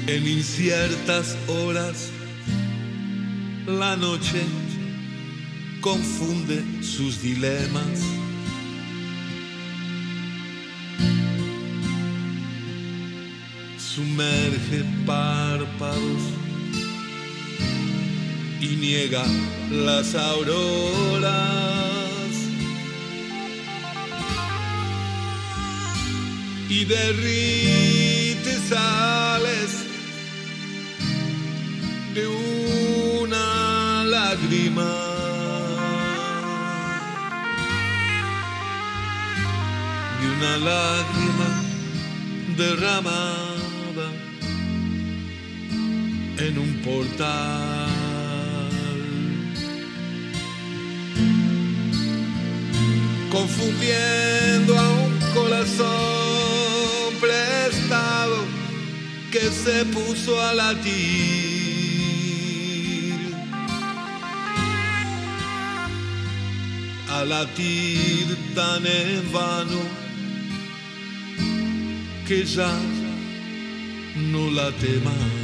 En 0.06 0.28
inciertas 0.28 1.36
horas, 1.48 2.10
la 3.66 3.96
noche 3.96 4.42
confunde 5.80 6.62
sus 6.82 7.20
dilemas 7.22 8.23
sumerge 13.94 14.84
párpados 15.06 16.22
y 18.60 18.76
niega 18.76 19.24
las 19.70 20.14
auroras. 20.16 21.32
Y 26.68 26.84
derrite 26.86 28.58
sales 28.68 29.70
de 32.14 32.26
una 33.22 34.04
lágrima. 34.04 34.92
De 40.20 40.26
una 40.36 40.56
lágrima 40.56 41.62
derramada 42.56 43.43
en 46.38 46.58
un 46.58 46.74
portal. 46.82 47.90
Confundiendo 53.30 54.78
a 54.78 54.90
un 54.90 55.18
corazón 55.34 57.14
prestado 57.20 58.36
que 59.30 59.50
se 59.50 59.84
puso 59.86 60.40
a 60.40 60.54
latir. 60.54 60.94
A 67.10 67.24
latir 67.24 68.36
tan 68.54 68.86
en 68.86 69.32
vano 69.32 69.80
que 72.26 72.44
ya 72.44 72.72
no 74.16 74.50
la 74.50 74.70
temas. 74.72 75.43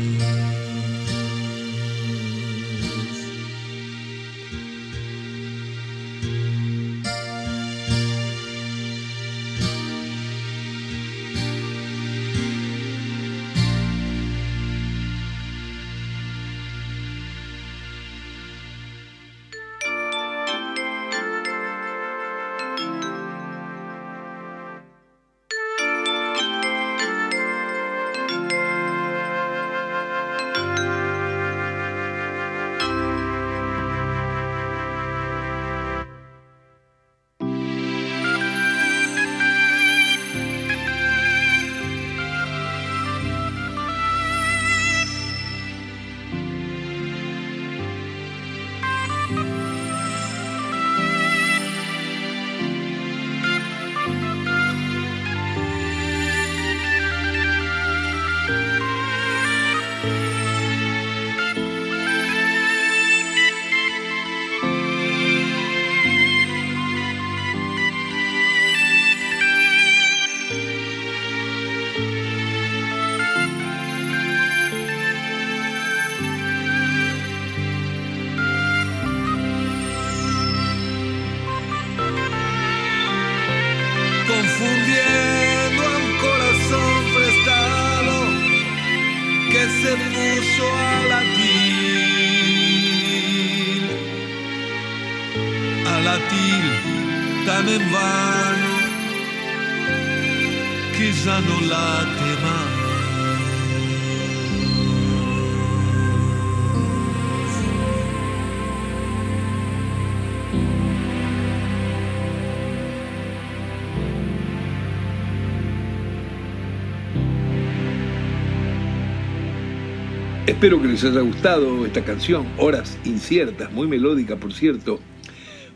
Espero 120.61 120.83
que 120.83 120.89
les 120.89 121.03
haya 121.05 121.23
gustado 121.23 121.87
esta 121.87 122.05
canción, 122.05 122.47
Horas 122.59 122.99
Inciertas, 123.07 123.73
muy 123.73 123.89
melódica 123.89 124.37
por 124.37 124.53
cierto. 124.53 125.01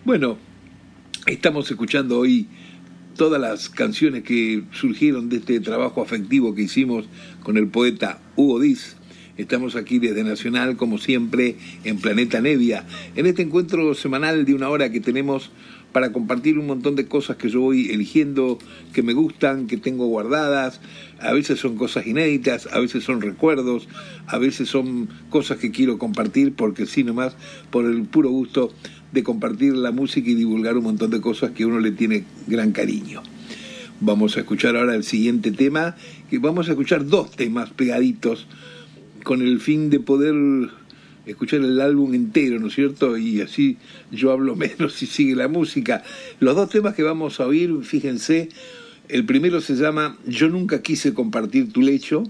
Bueno, 0.05 0.37
estamos 1.25 1.71
escuchando 1.71 2.19
hoy 2.19 2.49
todas 3.17 3.41
las 3.41 3.71
canciones 3.71 4.25
que 4.25 4.65
surgieron 4.73 5.31
de 5.31 5.37
este 5.39 5.59
trabajo 5.61 6.03
afectivo 6.03 6.55
que 6.55 6.61
hicimos 6.61 7.07
con 7.43 7.57
el 7.57 7.69
poeta 7.69 8.21
Hugo 8.37 8.61
Diz 8.61 8.99
Estamos 9.39 9.75
aquí 9.75 9.99
desde 9.99 10.23
Nacional, 10.23 10.77
como 10.77 10.99
siempre, 10.99 11.57
en 11.83 11.99
Planeta 11.99 12.43
Nevia, 12.43 12.85
en 13.17 13.25
este 13.25 13.41
encuentro 13.41 13.95
semanal 13.95 14.45
de 14.45 14.55
una 14.55 14.69
hora 14.69 14.93
que 14.93 15.01
tenemos 15.01 15.51
para 15.95 16.11
compartir 16.11 16.59
un 16.59 16.67
montón 16.67 16.97
de 16.97 17.07
cosas 17.07 17.37
que 17.37 17.49
yo 17.49 17.61
voy 17.61 17.89
eligiendo, 17.91 18.59
que 18.93 19.05
me 19.05 19.13
gustan, 19.13 19.69
que 19.69 19.77
tengo 19.77 20.07
guardadas. 20.07 20.81
A 21.21 21.33
veces 21.33 21.61
son 21.61 21.77
cosas 21.77 22.05
inéditas, 22.09 22.69
a 22.73 22.81
veces 22.81 23.05
son 23.05 23.21
recuerdos, 23.21 23.89
a 24.27 24.39
veces 24.39 24.69
son 24.69 25.09
cosas 25.31 25.59
que 25.59 25.71
quiero 25.71 25.97
compartir 25.97 26.53
porque 26.53 26.87
sí 26.87 27.05
nomás, 27.05 27.37
por 27.71 27.85
el 27.85 28.03
puro 28.03 28.29
gusto 28.29 28.75
de 29.13 29.23
compartir 29.23 29.75
la 29.77 29.93
música 29.93 30.29
y 30.29 30.35
divulgar 30.35 30.77
un 30.77 30.83
montón 30.83 31.13
de 31.13 31.21
cosas 31.21 31.53
que 31.53 31.65
uno 31.65 31.79
le 31.79 31.93
tiene 31.93 32.25
gran 32.49 32.73
cariño. 32.73 33.23
Vamos 34.01 34.37
a 34.37 34.41
escuchar 34.41 34.75
ahora 34.75 34.97
el 34.97 35.05
siguiente 35.05 35.53
tema, 35.53 35.95
que 36.29 36.41
vamos 36.41 36.69
a 36.69 36.73
escuchar 36.73 37.07
dos 37.07 37.31
temas 37.31 37.71
pegaditos 37.71 38.49
con 39.23 39.43
el 39.43 39.61
fin 39.61 39.91
de 39.91 40.01
poder 40.01 40.35
escuchar 41.27 41.61
el 41.61 41.81
álbum 41.81 42.15
entero, 42.15 42.59
¿no 42.59 42.69
es 42.69 42.75
cierto? 42.75 43.17
Y 43.17 43.41
así 43.41 43.77
yo 44.11 44.33
hablo 44.33 44.57
menos 44.57 45.03
y 45.03 45.07
sigue 45.07 45.35
la 45.35 45.49
música. 45.49 46.03
Los 46.41 46.57
dos 46.57 46.71
temas 46.71 46.95
que 46.95 47.03
vamos 47.03 47.41
a 47.41 47.47
oír, 47.47 47.73
fíjense, 47.83 48.49
el 49.09 49.25
primero 49.25 49.61
se 49.61 49.75
llama 49.75 50.19
Yo 50.27 50.49
nunca 50.49 50.83
quise 50.83 51.15
compartir 51.15 51.73
tu 51.73 51.83
lecho 51.83 52.25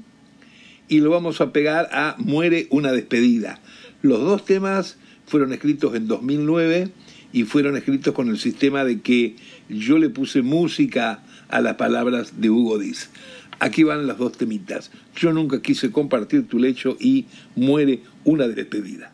y 0.89 1.01
lo 1.01 1.11
vamos 1.11 1.41
a 1.41 1.53
pegar 1.53 1.89
a 1.93 2.17
Muere 2.19 2.67
una 2.71 2.93
despedida. 2.93 3.61
Los 4.03 4.21
dos 4.21 4.45
temas 4.45 4.97
fueron 5.27 5.53
escritos 5.53 5.95
en 5.95 6.07
2009 6.07 6.91
y 7.33 7.45
fueron 7.45 7.77
escritos 7.77 8.15
con 8.15 8.29
el 8.29 8.39
sistema 8.39 8.85
de 8.85 9.01
que 9.01 9.37
yo 9.69 9.99
le 9.99 10.11
puse 10.11 10.43
música 10.43 11.23
a 11.49 11.61
las 11.61 11.75
palabras 11.75 12.41
de 12.41 12.51
Hugo 12.51 12.79
Diz. 12.79 13.11
Aquí 13.61 13.83
van 13.83 14.07
las 14.07 14.19
dos 14.19 14.33
temitas. 14.33 14.91
Yo 15.17 15.33
nunca 15.33 15.63
quise 15.63 15.91
compartir 15.91 16.49
tu 16.49 16.59
lecho 16.59 16.97
y 17.01 17.27
muere 17.57 18.01
una 18.25 18.47
despedida. 18.49 19.11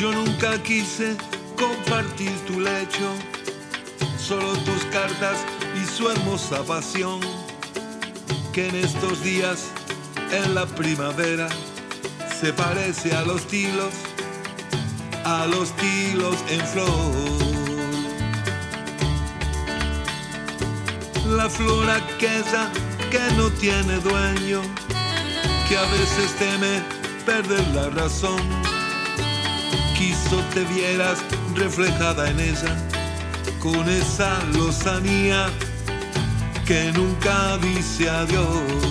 Yo 0.00 0.12
nunca 0.12 0.62
quise 0.62 1.14
compartir 1.58 2.32
tu 2.46 2.58
lecho, 2.58 3.12
solo 4.18 4.54
tus 4.60 4.82
cartas 4.86 5.44
y 5.76 5.84
su 5.84 6.08
hermosa 6.08 6.64
pasión, 6.64 7.20
que 8.54 8.68
en 8.68 8.76
estos 8.76 9.22
días, 9.22 9.70
en 10.32 10.54
la 10.54 10.64
primavera, 10.64 11.50
se 12.40 12.54
parece 12.54 13.12
a 13.12 13.26
los 13.26 13.46
tilos, 13.46 13.92
a 15.24 15.46
los 15.46 15.74
tilos 15.76 16.36
en 16.48 16.66
flor. 16.66 17.12
La 21.36 21.48
flor 21.48 21.88
aquella 21.90 22.70
que 23.10 23.20
no 23.36 23.50
tiene 23.50 23.96
dueño, 24.00 24.62
que 25.68 25.76
a 25.76 25.82
veces 25.82 26.34
teme 26.38 26.82
perder 27.24 27.66
la 27.68 27.90
razón, 27.90 28.40
quiso 29.96 30.36
te 30.54 30.64
vieras 30.64 31.18
reflejada 31.54 32.30
en 32.30 32.40
ella 32.40 32.76
con 33.60 33.88
esa 33.88 34.42
lozanía 34.54 35.48
que 36.66 36.92
nunca 36.92 37.58
dice 37.58 38.08
adiós. 38.08 38.89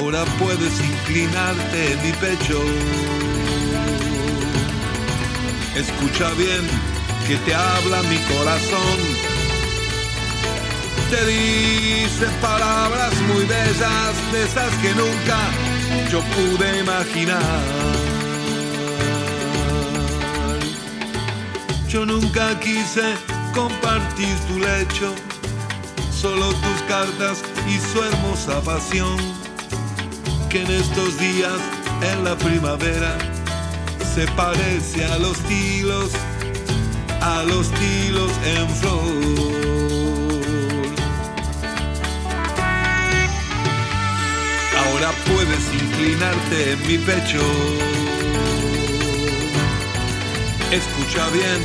Ahora 0.00 0.24
puedes 0.38 0.80
inclinarte 0.80 1.92
en 1.92 2.02
mi 2.02 2.12
pecho. 2.12 2.62
Escucha 5.74 6.30
bien 6.34 6.64
que 7.26 7.36
te 7.38 7.52
habla 7.52 8.02
mi 8.02 8.16
corazón. 8.32 8.98
Te 11.10 11.26
dice 11.26 12.26
palabras 12.40 13.12
muy 13.22 13.44
bellas, 13.44 14.32
de 14.32 14.44
esas 14.44 14.72
que 14.76 14.94
nunca 14.94 15.38
yo 16.12 16.20
pude 16.36 16.78
imaginar. 16.78 17.60
Yo 21.88 22.06
nunca 22.06 22.58
quise 22.60 23.14
compartir 23.52 24.36
tu 24.46 24.60
lecho, 24.60 25.12
solo 26.12 26.50
tus 26.50 26.82
cartas 26.86 27.42
y 27.66 27.78
su 27.80 28.04
hermosa 28.04 28.60
pasión, 28.60 29.37
que 30.48 30.62
en 30.62 30.70
estos 30.70 31.18
días, 31.18 31.60
en 32.02 32.24
la 32.24 32.36
primavera, 32.36 33.18
se 34.14 34.26
parece 34.28 35.04
a 35.04 35.18
los 35.18 35.36
tilos, 35.44 36.10
a 37.20 37.42
los 37.42 37.70
tilos 37.72 38.30
en 38.44 38.68
flor. 38.76 39.02
Ahora 44.78 45.10
puedes 45.26 45.82
inclinarte 45.82 46.72
en 46.72 46.86
mi 46.86 46.98
pecho. 46.98 47.42
Escucha 50.70 51.28
bien 51.30 51.60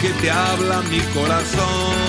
que 0.00 0.10
te 0.20 0.30
habla 0.30 0.82
mi 0.82 1.00
corazón. 1.14 2.07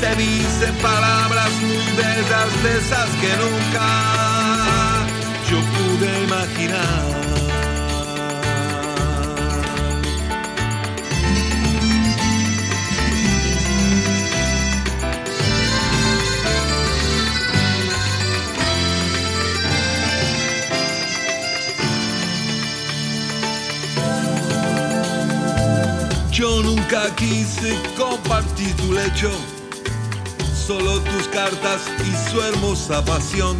Te 0.00 0.14
dice 0.14 0.72
palabras 0.82 1.50
muy 1.62 1.86
bellas 1.96 2.62
de 2.62 2.78
esas 2.78 3.08
que 3.20 3.32
nunca 3.42 5.06
yo 5.50 5.58
pude 5.74 6.24
imaginar. 6.24 7.16
Yo 26.30 26.62
nunca 26.62 27.14
quise 27.16 27.74
compartir 27.96 28.76
tu 28.76 28.92
lecho, 28.92 29.30
solo 30.66 31.00
tus 31.00 31.28
cartas 31.28 31.82
y 32.04 32.30
su 32.30 32.42
hermosa 32.42 33.04
pasión, 33.04 33.56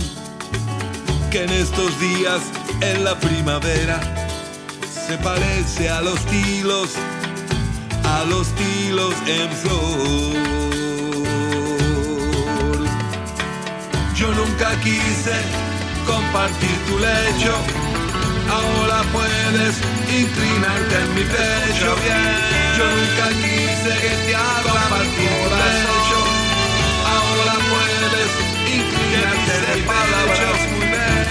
que 1.31 1.45
en 1.45 1.51
estos 1.51 2.01
días, 2.01 2.41
en 2.81 3.05
la 3.05 3.15
primavera, 3.21 4.01
se 5.07 5.17
parece 5.19 5.89
a 5.89 6.01
los 6.01 6.19
tilos, 6.27 6.91
a 8.03 8.25
los 8.25 8.49
tilos 8.57 9.15
en 9.29 9.51
flor. 9.53 10.37
Yo 14.17 14.33
nunca 14.33 14.71
quise 14.81 15.37
compartir 16.07 16.77
tu 16.89 16.99
lecho, 16.99 17.55
ahora 18.51 19.05
puedes 19.13 19.77
inclinarte 20.11 20.95
en 21.05 21.15
mi 21.15 21.23
pecho. 21.23 21.95
Yo 22.77 22.85
nunca 22.85 23.29
quise 23.43 23.93
que 24.03 24.13
te 24.27 24.35
haga 24.35 24.73
compartir 24.73 25.31
tu 25.45 25.55
lecho, 25.55 26.06
ahora 27.37 27.57
puedes 27.70 28.32
inclinarte 28.76 29.53
en 29.57 29.78
mi 29.78 29.82
palabras. 29.87 30.59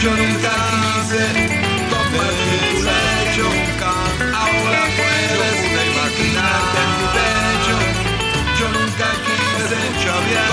Yo 0.02 0.12
nunca 0.12 0.52
quise 0.70 1.24
compartir 1.90 2.62
tu 2.72 2.80
lecho, 2.90 3.48
ahora 4.34 4.82
puedes 4.98 5.58
inclinarte 5.74 6.80
en 6.84 6.92
mi 6.98 7.08
pecho. 7.18 7.76
Yo 8.60 8.66
nunca 8.78 9.08
quise 9.26 9.78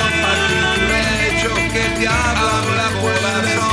compartir 0.01 0.65
tu 0.75 0.81
lecho, 0.93 1.51
que 1.73 1.85
te 1.99 2.09
habla 2.09 2.87
puedes 3.01 3.55
inclinarte 3.57 3.72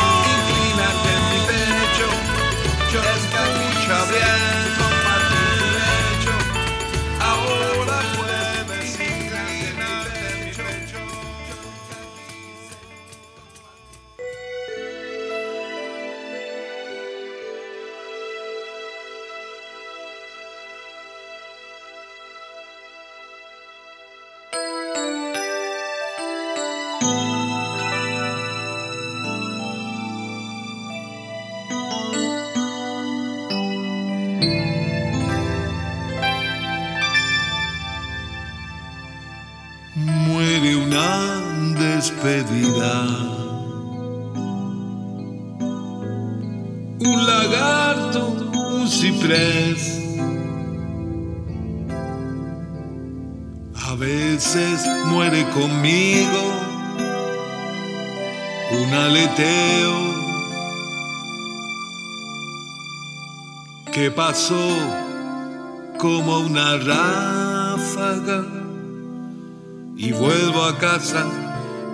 Lagarto 47.26 48.28
un 48.54 48.88
ciprés. 48.88 50.00
A 53.88 53.96
veces 53.96 54.88
muere 55.06 55.44
conmigo 55.50 56.42
un 58.72 58.94
aleteo 58.94 60.10
que 63.92 64.12
pasó 64.12 64.70
como 65.98 66.40
una 66.40 66.78
ráfaga 66.78 68.46
y 69.98 70.12
vuelvo 70.12 70.64
a 70.64 70.78
casa 70.78 71.26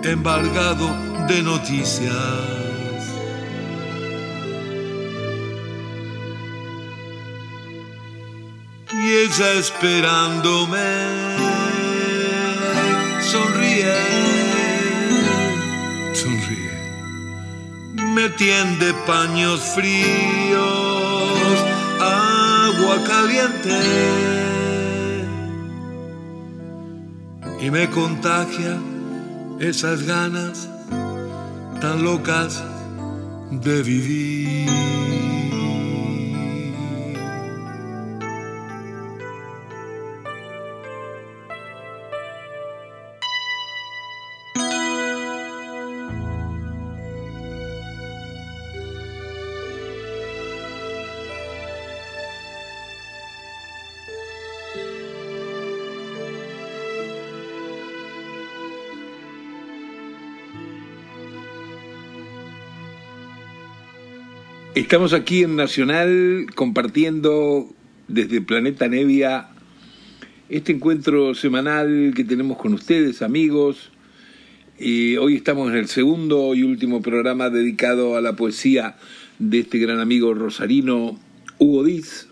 embargado 0.04 0.88
de 1.26 1.42
noticias. 1.42 2.65
Y 9.26 9.28
ella 9.28 9.52
esperándome 9.54 10.78
sonríe, 13.20 13.94
Sonríe. 16.14 16.70
me 18.14 18.28
tiende 18.30 18.94
paños 19.04 19.60
fríos, 19.74 21.58
agua 21.98 23.02
caliente 23.04 23.80
y 27.60 27.70
me 27.70 27.90
contagia 27.90 28.78
esas 29.58 30.02
ganas 30.04 30.68
tan 31.80 32.04
locas 32.04 32.62
de 33.50 33.82
vivir. 33.82 34.95
Estamos 64.86 65.14
aquí 65.14 65.42
en 65.42 65.56
Nacional 65.56 66.46
compartiendo 66.54 67.68
desde 68.06 68.40
Planeta 68.40 68.86
Nevia 68.86 69.48
este 70.48 70.70
encuentro 70.70 71.34
semanal 71.34 72.12
que 72.14 72.22
tenemos 72.22 72.56
con 72.56 72.72
ustedes, 72.72 73.20
amigos. 73.20 73.90
Y 74.78 75.16
hoy 75.16 75.34
estamos 75.34 75.72
en 75.72 75.76
el 75.76 75.88
segundo 75.88 76.54
y 76.54 76.62
último 76.62 77.02
programa 77.02 77.50
dedicado 77.50 78.16
a 78.16 78.20
la 78.20 78.36
poesía 78.36 78.94
de 79.40 79.58
este 79.58 79.78
gran 79.78 79.98
amigo 79.98 80.34
rosarino 80.34 81.18
Hugo 81.58 81.82
Diz. 81.82 82.28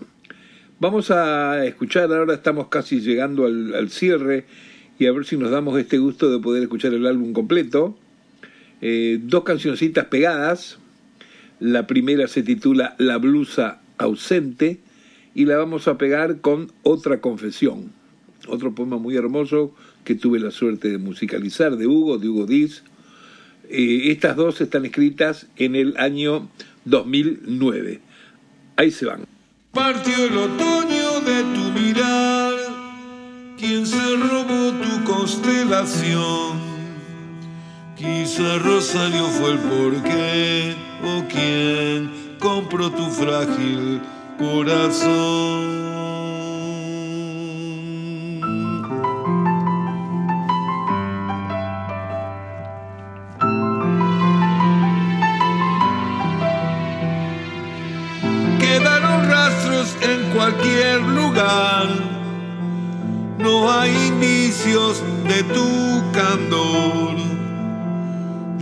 Vamos 0.78 1.10
a 1.10 1.66
escuchar, 1.66 2.12
ahora 2.12 2.34
estamos 2.34 2.68
casi 2.68 3.00
llegando 3.00 3.46
al, 3.46 3.90
cierre 3.90 4.44
y 4.96 5.06
a 5.06 5.12
ver 5.12 5.24
si 5.24 5.36
nos 5.36 5.50
damos 5.50 5.76
este 5.76 5.98
gusto 5.98 6.30
de 6.30 6.38
poder 6.38 6.62
escuchar 6.62 6.94
el 6.94 7.04
álbum 7.08 7.32
completo. 7.32 7.98
Eh, 8.80 9.18
dos 9.20 9.42
cancioncitas 9.42 10.04
pegadas. 10.04 10.78
La 11.64 11.86
primera 11.86 12.28
se 12.28 12.42
titula 12.42 12.94
La 12.98 13.16
blusa 13.16 13.80
ausente 13.96 14.80
y 15.34 15.46
la 15.46 15.56
vamos 15.56 15.88
a 15.88 15.96
pegar 15.96 16.42
con 16.42 16.70
Otra 16.82 17.22
confesión, 17.22 17.90
otro 18.46 18.74
poema 18.74 18.98
muy 18.98 19.16
hermoso 19.16 19.74
que 20.04 20.14
tuve 20.14 20.40
la 20.40 20.50
suerte 20.50 20.90
de 20.90 20.98
musicalizar 20.98 21.78
de 21.78 21.86
Hugo, 21.86 22.18
de 22.18 22.28
Hugo 22.28 22.44
Diz. 22.44 22.84
Eh, 23.70 24.10
estas 24.10 24.36
dos 24.36 24.60
están 24.60 24.84
escritas 24.84 25.46
en 25.56 25.74
el 25.74 25.96
año 25.96 26.50
2009. 26.84 28.02
Ahí 28.76 28.90
se 28.90 29.06
van. 29.06 29.24
Partió 29.72 30.22
el 30.22 30.36
otoño 30.36 31.20
de 31.20 31.42
tu 31.54 31.80
mirar, 31.80 32.54
quien 33.56 33.86
se 33.86 34.16
robó 34.16 34.70
tu 34.82 35.04
constelación. 35.10 36.73
Quizá 38.04 38.58
Rosario 38.58 39.24
fue 39.28 39.52
el 39.52 39.58
porqué 39.60 40.76
o 41.02 41.24
quien 41.26 42.36
compró 42.38 42.90
tu 42.90 43.06
frágil 43.06 44.02
corazón. 44.38 45.64
Quedaron 58.60 59.30
rastros 59.30 59.96
en 60.02 60.30
cualquier 60.34 61.00
lugar. 61.00 61.88
No 63.38 63.72
hay 63.72 63.92
indicios 64.08 65.02
de 65.26 65.42
tu 65.44 66.02
candor. 66.12 67.33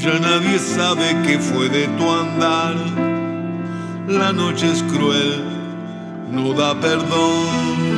Ya 0.03 0.18
nadie 0.18 0.59
sabe 0.59 1.16
qué 1.24 1.38
fue 1.38 1.68
de 1.68 1.86
tu 1.96 2.11
andar. 2.11 2.74
La 4.09 4.32
noche 4.32 4.66
es 4.72 4.82
cruel, 4.82 5.44
no 6.28 6.55
da 6.55 6.74
perdón. 6.80 7.91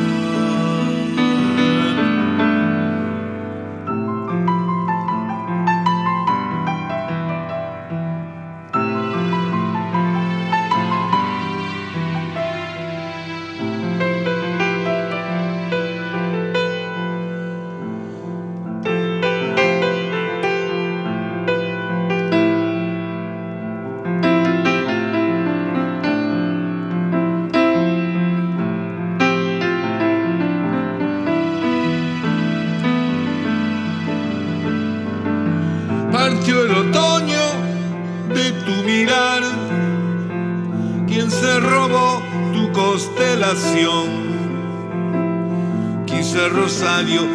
Quizá 46.95 47.34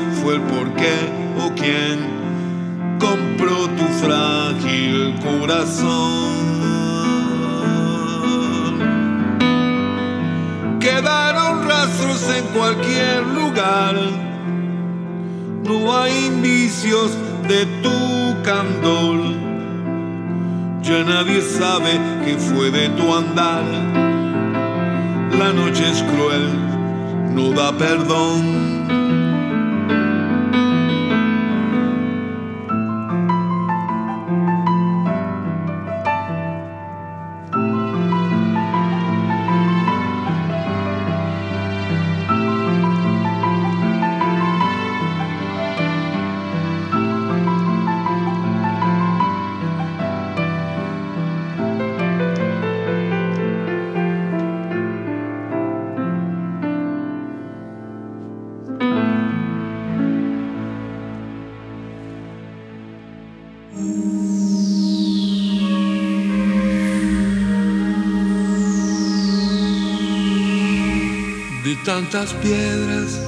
tantas 71.85 72.33
piedras, 72.33 73.19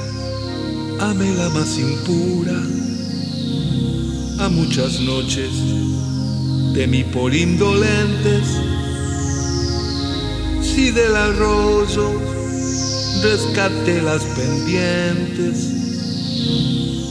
amé 1.00 1.34
la 1.36 1.50
más 1.50 1.78
impura, 1.78 2.60
a 4.40 4.50
muchas 4.50 5.00
noches 5.02 5.52
de 6.74 6.88
mi 6.88 7.04
por 7.04 7.34
indolentes, 7.34 8.48
si 10.62 10.92
del 10.92 11.16
arroyo 11.16 12.12
rescaté 13.24 14.02
las 14.02 14.24
pendientes 14.24 15.78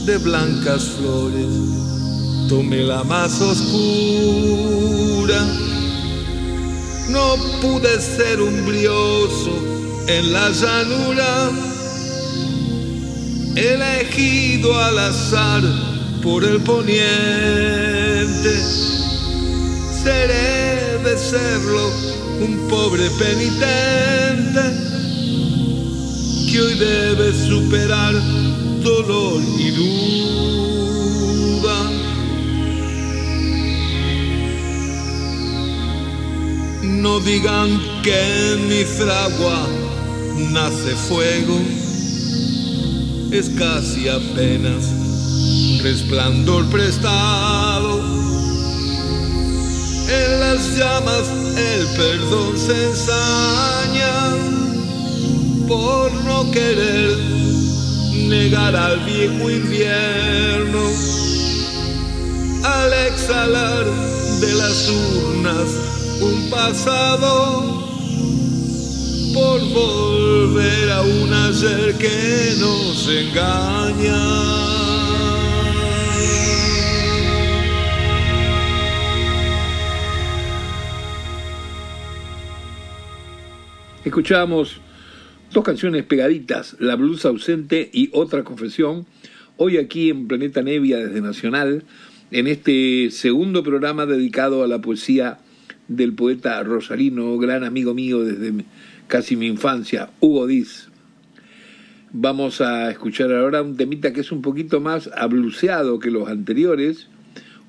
de 0.07 0.19
blancas 0.19 0.85
flores, 0.99 2.49
tomé 2.49 2.83
la 2.83 3.05
más 3.05 3.41
oscura, 3.41 5.47
no 7.09 7.37
pude 7.61 8.01
ser 8.01 8.41
un 8.41 8.67
brioso 8.67 9.80
en 10.19 10.33
la 10.33 10.51
llanura, 10.51 11.51
elegido 13.55 14.77
al 14.77 14.99
azar 14.99 15.63
por 16.23 16.45
el 16.45 16.61
poniente. 16.63 17.03
Seré 20.03 20.99
de 21.05 21.17
serlo 21.19 21.93
un 22.41 22.67
pobre 22.69 23.09
penitente 23.11 24.63
que 26.51 26.61
hoy 26.61 26.75
debe 26.75 27.33
superar 27.33 28.15
dolor 28.83 29.41
y 29.59 29.71
duda. 29.71 30.71
No 36.83 37.21
digan 37.21 37.81
que 38.03 38.57
mi 38.69 38.85
fragua 38.85 39.70
nace 40.53 40.97
fuego, 41.09 41.61
es 43.31 43.51
casi 43.51 44.09
apenas 44.09 44.85
resplandor 45.83 46.69
prestado. 46.71 48.01
En 50.09 50.41
las 50.41 50.77
llamas 50.77 51.29
el 51.57 51.87
perdón 51.97 52.59
se 52.59 52.85
ensaña 52.89 54.37
por 55.69 56.13
no 56.25 56.51
querer 56.51 57.17
negar 58.29 58.75
al 58.75 58.99
viejo 59.05 59.51
invierno. 59.51 60.81
Al 62.65 62.93
exhalar 63.09 63.85
de 64.41 64.55
las 64.55 64.89
urnas 64.89 65.69
un 66.21 66.51
pasado 66.51 67.70
por 69.33 69.61
volver 69.61 70.91
a 70.91 71.03
un 71.03 71.33
ayer 71.33 71.95
que 71.99 72.55
nos 72.59 73.09
engaña. 73.09 74.51
Escuchamos 84.05 84.81
dos 85.53 85.65
canciones 85.65 86.05
pegaditas, 86.05 86.77
La 86.81 86.97
blusa 86.97 87.29
ausente 87.29 87.91
y 87.93 88.11
Otra 88.13 88.43
confesión, 88.45 89.07
hoy 89.57 89.77
aquí 89.77 90.11
en 90.11 90.27
Planeta 90.27 90.63
Nevia 90.63 90.99
desde 90.99 91.21
Nacional, 91.21 91.85
en 92.31 92.47
este 92.47 93.11
segundo 93.11 93.63
programa 93.63 94.07
dedicado 94.07 94.65
a 94.65 94.69
la 94.69 94.81
poesía 94.81 95.39
del 95.89 96.15
poeta 96.15 96.63
Rosalino, 96.63 97.37
gran 97.39 97.65
amigo 97.65 97.95
mío 97.95 98.25
desde 98.25 98.65
casi 99.11 99.35
mi 99.37 99.49
infancia, 99.49 100.09
Hugo 100.21 100.47
Diz. 100.47 100.89
Vamos 102.13 102.61
a 102.61 102.91
escuchar 102.91 103.33
ahora 103.33 103.61
un 103.61 103.77
temita 103.77 104.13
que 104.13 104.21
es 104.21 104.31
un 104.33 104.41
poquito 104.41 104.81
más 104.81 105.11
abluceado 105.15 105.99
que 105.99 106.11
los 106.11 106.29
anteriores, 106.29 107.09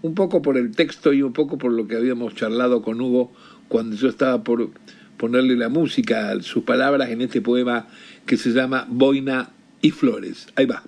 un 0.04 0.14
poco 0.14 0.42
por 0.44 0.56
el 0.58 0.76
texto 0.76 1.14
y 1.14 1.24
un 1.24 1.34
poco 1.34 1.58
por 1.58 1.72
lo 1.72 1.88
que 1.88 1.96
habíamos 1.96 2.36
charlado 2.36 2.84
con 2.84 3.02
Hugo 3.02 3.34
cuando 3.68 3.96
yo 3.96 4.08
estaba 4.08 4.44
por 4.44 4.70
ponerle 5.18 5.56
la 5.56 5.70
música, 5.70 6.40
sus 6.42 6.64
palabras 6.64 7.10
en 7.10 7.22
este 7.22 7.42
poema 7.42 7.88
que 8.26 8.38
se 8.38 8.52
llama 8.52 8.86
Boina 8.88 9.50
y 9.82 9.90
Flores. 9.90 10.48
Ahí 10.56 10.68
va. 10.68 10.84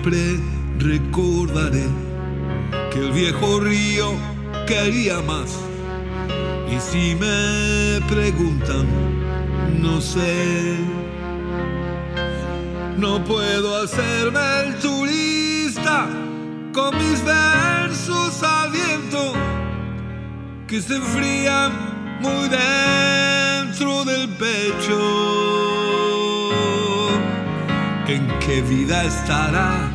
Siempre 0.00 0.38
recordaré 0.78 1.84
que 2.92 3.00
el 3.00 3.10
viejo 3.10 3.58
río 3.58 4.12
quería 4.64 5.20
más. 5.22 5.58
Y 6.70 6.78
si 6.78 7.16
me 7.16 8.00
preguntan, 8.06 8.86
no 9.80 10.00
sé. 10.00 10.76
No 12.96 13.24
puedo 13.24 13.82
hacerme 13.82 14.38
el 14.66 14.76
turista 14.76 16.06
con 16.72 16.96
mis 16.96 17.24
versos 17.24 18.40
al 18.44 18.70
viento 18.70 19.32
que 20.68 20.80
se 20.80 20.94
enfrían 20.94 21.72
muy 22.20 22.48
dentro 22.48 24.04
del 24.04 24.28
pecho 24.28 25.58
en 28.08 28.26
qué 28.38 28.62
vida 28.62 29.04
estará 29.04 29.87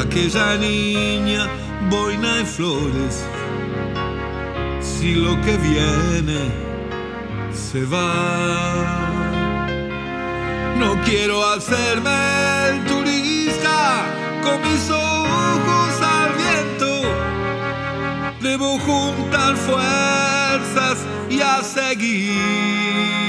aquella 0.00 0.56
niña 0.56 1.46
boina 1.90 2.40
y 2.40 2.44
flores 2.44 3.24
si 4.80 5.14
lo 5.14 5.40
que 5.42 5.56
viene 5.58 6.40
se 7.52 7.84
va. 7.84 9.10
No 10.78 10.98
quiero 11.04 11.44
hacerme 11.44 12.16
el 12.70 12.84
turista 12.86 14.04
con 14.42 14.62
mis 14.62 14.90
ojos 14.90 15.92
al 16.18 16.30
viento. 16.44 17.02
Debo 18.40 18.78
juntar 18.78 19.56
fuerzas 19.56 20.98
y 21.28 21.40
a 21.40 21.62
seguir. 21.62 23.19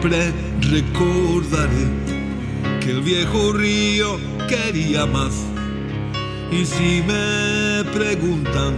Siempre 0.00 0.32
recordaré 0.70 1.88
que 2.80 2.90
el 2.90 3.02
viejo 3.02 3.52
río 3.52 4.18
quería 4.48 5.06
más. 5.06 5.32
Y 6.50 6.64
si 6.64 7.02
me 7.06 7.84
preguntan, 7.92 8.74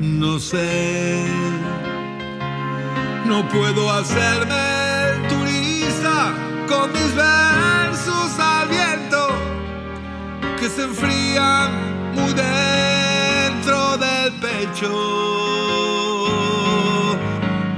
no 0.00 0.38
sé, 0.38 1.24
no 3.26 3.48
puedo 3.48 3.90
hacerme 3.90 5.26
turista 5.28 6.34
con 6.68 6.92
mis 6.92 7.14
versos 7.14 8.38
al 8.38 8.68
viento 8.68 9.28
que 10.60 10.68
se 10.68 10.82
enfrían 10.84 11.70
muy 12.14 12.32
dentro 12.34 13.96
del 13.96 14.32
pecho. 14.34 14.92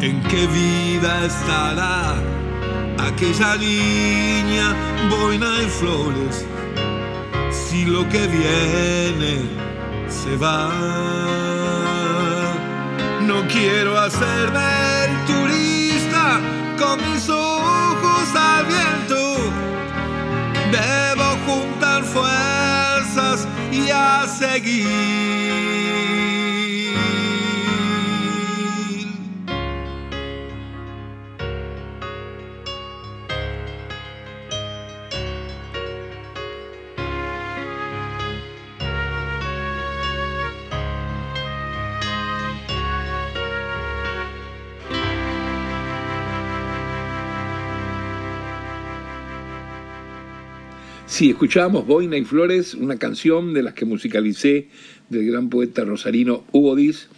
¿En 0.00 0.22
qué 0.24 0.46
vida 0.48 1.24
estará? 1.24 2.23
Aquella 3.14 3.56
niña, 3.56 4.74
boina 5.08 5.62
y 5.62 5.68
flores, 5.68 6.44
si 7.50 7.84
lo 7.84 8.08
que 8.08 8.26
viene 8.26 9.34
se 10.08 10.36
va. 10.36 10.70
No 13.22 13.46
quiero 13.46 13.98
hacerme 13.98 14.66
el 15.04 15.12
turista 15.26 16.40
con 16.76 16.98
mis 17.08 17.28
ojos 17.28 18.26
al 18.34 18.66
viento. 18.66 19.36
Debo 20.72 21.28
juntar 21.46 22.02
fuerzas 22.02 23.46
y 23.70 23.90
a 23.90 24.26
seguir. 24.26 25.73
Sí, 51.14 51.30
escuchábamos 51.30 51.86
Boina 51.86 52.16
y 52.16 52.24
Flores, 52.24 52.74
una 52.74 52.96
canción 52.96 53.54
de 53.54 53.62
las 53.62 53.74
que 53.74 53.84
musicalicé 53.84 54.66
del 55.10 55.30
gran 55.30 55.48
poeta 55.48 55.84
rosarino 55.84 56.42
Hugo 56.50 56.74
Diz. 56.74 57.08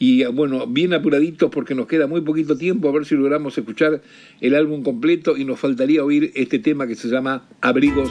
Y 0.00 0.24
bueno, 0.24 0.66
bien 0.66 0.92
apuraditos 0.92 1.48
porque 1.52 1.76
nos 1.76 1.86
queda 1.86 2.08
muy 2.08 2.22
poquito 2.22 2.56
tiempo 2.56 2.88
a 2.88 2.92
ver 2.92 3.04
si 3.04 3.14
logramos 3.14 3.56
escuchar 3.56 4.02
el 4.40 4.56
álbum 4.56 4.82
completo 4.82 5.36
y 5.36 5.44
nos 5.44 5.60
faltaría 5.60 6.02
oír 6.02 6.32
este 6.34 6.58
tema 6.58 6.88
que 6.88 6.96
se 6.96 7.06
llama 7.06 7.48
Abrigos 7.60 8.10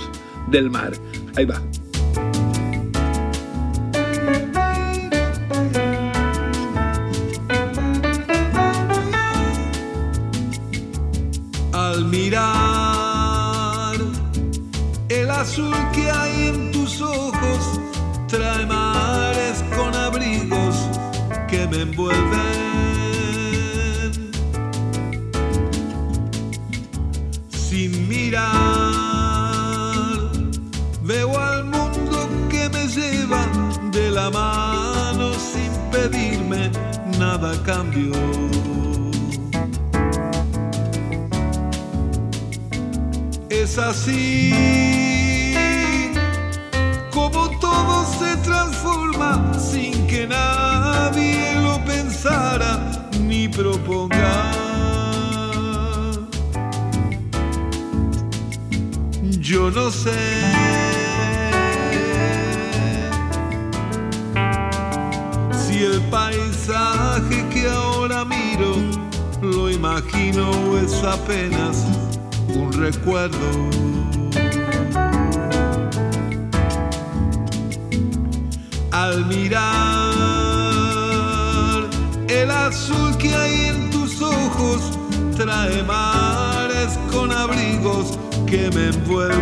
del 0.50 0.70
Mar. 0.70 0.94
Ahí 1.36 1.44
va. 1.44 1.62
Al 11.74 12.06
mirar 12.06 12.64
azul 15.46 15.78
que 15.93 16.10
hay 16.10 16.48
en 16.48 16.72
tus 16.72 17.02
ojos, 17.02 17.80
trae 18.28 18.66
mares 18.66 19.64
con 19.76 19.93
abrigos 19.93 20.76
que 21.48 21.68
me 21.68 21.82
envuelven. 21.82 22.52
Sin 27.50 28.08
mirar, 28.08 28.50
veo 31.04 31.38
al 31.38 31.66
mundo 31.66 32.28
que 32.50 32.68
me 32.70 32.88
lleva 32.88 33.46
de 33.91 34.10
la 34.10 34.32
mano 34.32 35.32
sin 35.52 35.72
pedirme 35.91 36.72
nada 37.20 37.52
a 37.52 37.64
cambio. 37.64 38.14
Es 43.50 43.78
así 43.78 45.14
todo 47.76 48.06
se 48.20 48.38
transforma 48.38 49.52
sin 49.60 50.08
que 50.08 50.28
nadie 50.28 51.60
lo 51.62 51.76
pensara 51.84 52.72
ni 53.20 53.48
proponga. 53.48 54.52
Yo 59.50 59.70
no 59.72 59.92
sé. 59.92 60.24
Si 65.62 65.84
el 65.84 66.02
paisaje 66.18 67.38
que 67.54 67.64
ahora 67.70 68.24
miro 68.26 68.72
lo 69.42 69.70
imagino 69.70 70.44
o 70.50 70.78
es 70.78 71.04
apenas 71.04 71.76
un 72.56 72.72
recuerdo. 72.72 74.05
Al 78.96 79.26
mirar 79.26 79.60
el 82.30 82.50
azul 82.50 83.18
que 83.18 83.36
hay 83.36 83.66
en 83.66 83.89
tus 83.89 84.22
ojos, 84.22 84.98
trae 85.36 85.84
mares 85.84 86.98
con 87.12 87.30
abrigos 87.34 88.18
que 88.48 88.72
me 88.74 88.88
envuelven. 88.88 89.36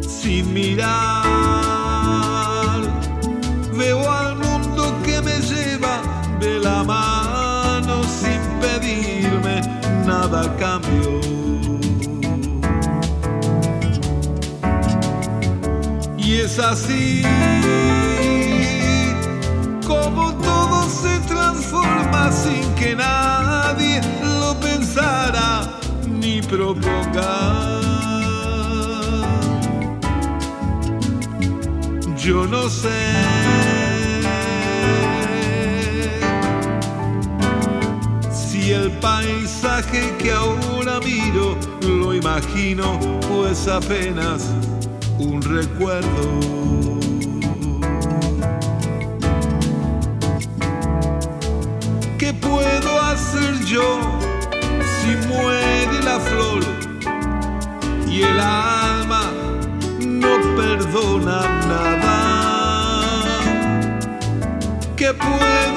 Sin 0.00 0.54
mirar, 0.54 0.86
veo 3.76 4.08
al 4.08 4.36
mundo 4.36 4.96
que 5.04 5.20
me 5.22 5.40
lleva 5.40 6.02
de 6.38 6.60
la 6.60 6.84
mano 6.84 8.04
sin 8.04 8.40
pedirme 8.60 9.60
nada 10.06 10.56
cambio. 10.56 11.25
Así 16.58 17.22
como 19.86 20.32
todo 20.34 20.88
se 20.88 21.18
transforma 21.26 22.32
sin 22.32 22.74
que 22.74 22.94
nadie 22.94 24.00
lo 24.40 24.58
pensara 24.60 25.78
ni 26.08 26.40
proponga. 26.42 27.80
Yo 32.16 32.46
no 32.46 32.68
sé. 32.68 33.12
Si 38.32 38.72
el 38.72 38.90
paisaje 38.92 40.14
que 40.18 40.32
ahora 40.32 41.00
miro 41.00 41.56
lo 41.82 42.14
imagino 42.14 42.98
o 43.30 43.46
es 43.46 43.68
apenas 43.68 44.50
recuerdo. 45.48 46.40
¿Qué 52.18 52.34
puedo 52.34 53.00
hacer 53.02 53.64
yo 53.64 54.00
si 55.00 55.28
muere 55.28 56.02
la 56.04 56.18
flor 56.18 56.62
y 58.08 58.22
el 58.22 58.40
alma 58.40 59.30
no 60.00 60.56
perdona 60.56 61.42
nada? 61.68 62.16
¿Qué 64.96 65.12
puedo 65.14 65.75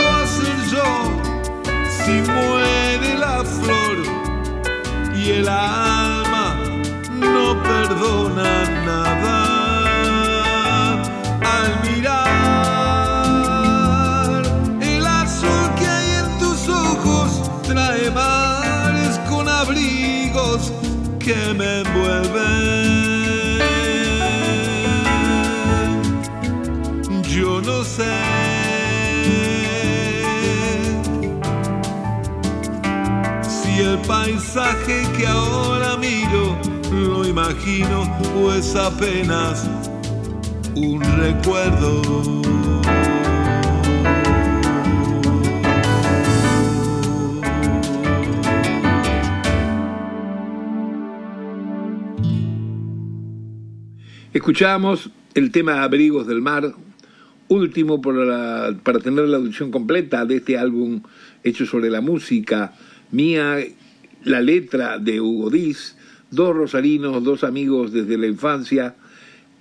paisaje 34.09 35.03
que 35.15 35.27
ahora 35.27 35.95
miro 35.97 36.57
lo 36.91 37.27
imagino 37.27 38.09
o 38.35 38.51
es 38.51 38.75
apenas 38.75 39.69
un 40.75 40.99
recuerdo. 41.19 42.01
Escuchamos 54.33 55.11
el 55.35 55.51
tema 55.51 55.83
Abrigos 55.83 56.25
del 56.25 56.41
Mar, 56.41 56.73
último 57.47 58.01
por 58.01 58.15
la- 58.15 58.75
para 58.81 58.99
tener 58.99 59.27
la 59.27 59.37
audición 59.37 59.69
completa 59.69 60.25
de 60.25 60.37
este 60.37 60.57
álbum 60.57 61.01
hecho 61.43 61.67
sobre 61.67 61.91
la 61.91 62.01
música 62.01 62.73
mía, 63.11 63.57
la 64.23 64.41
letra 64.41 64.99
de 64.99 65.21
Hugo 65.21 65.49
Diz, 65.49 65.95
dos 66.31 66.55
rosarinos, 66.55 67.23
dos 67.23 67.43
amigos 67.43 67.91
desde 67.91 68.17
la 68.17 68.27
infancia, 68.27 68.95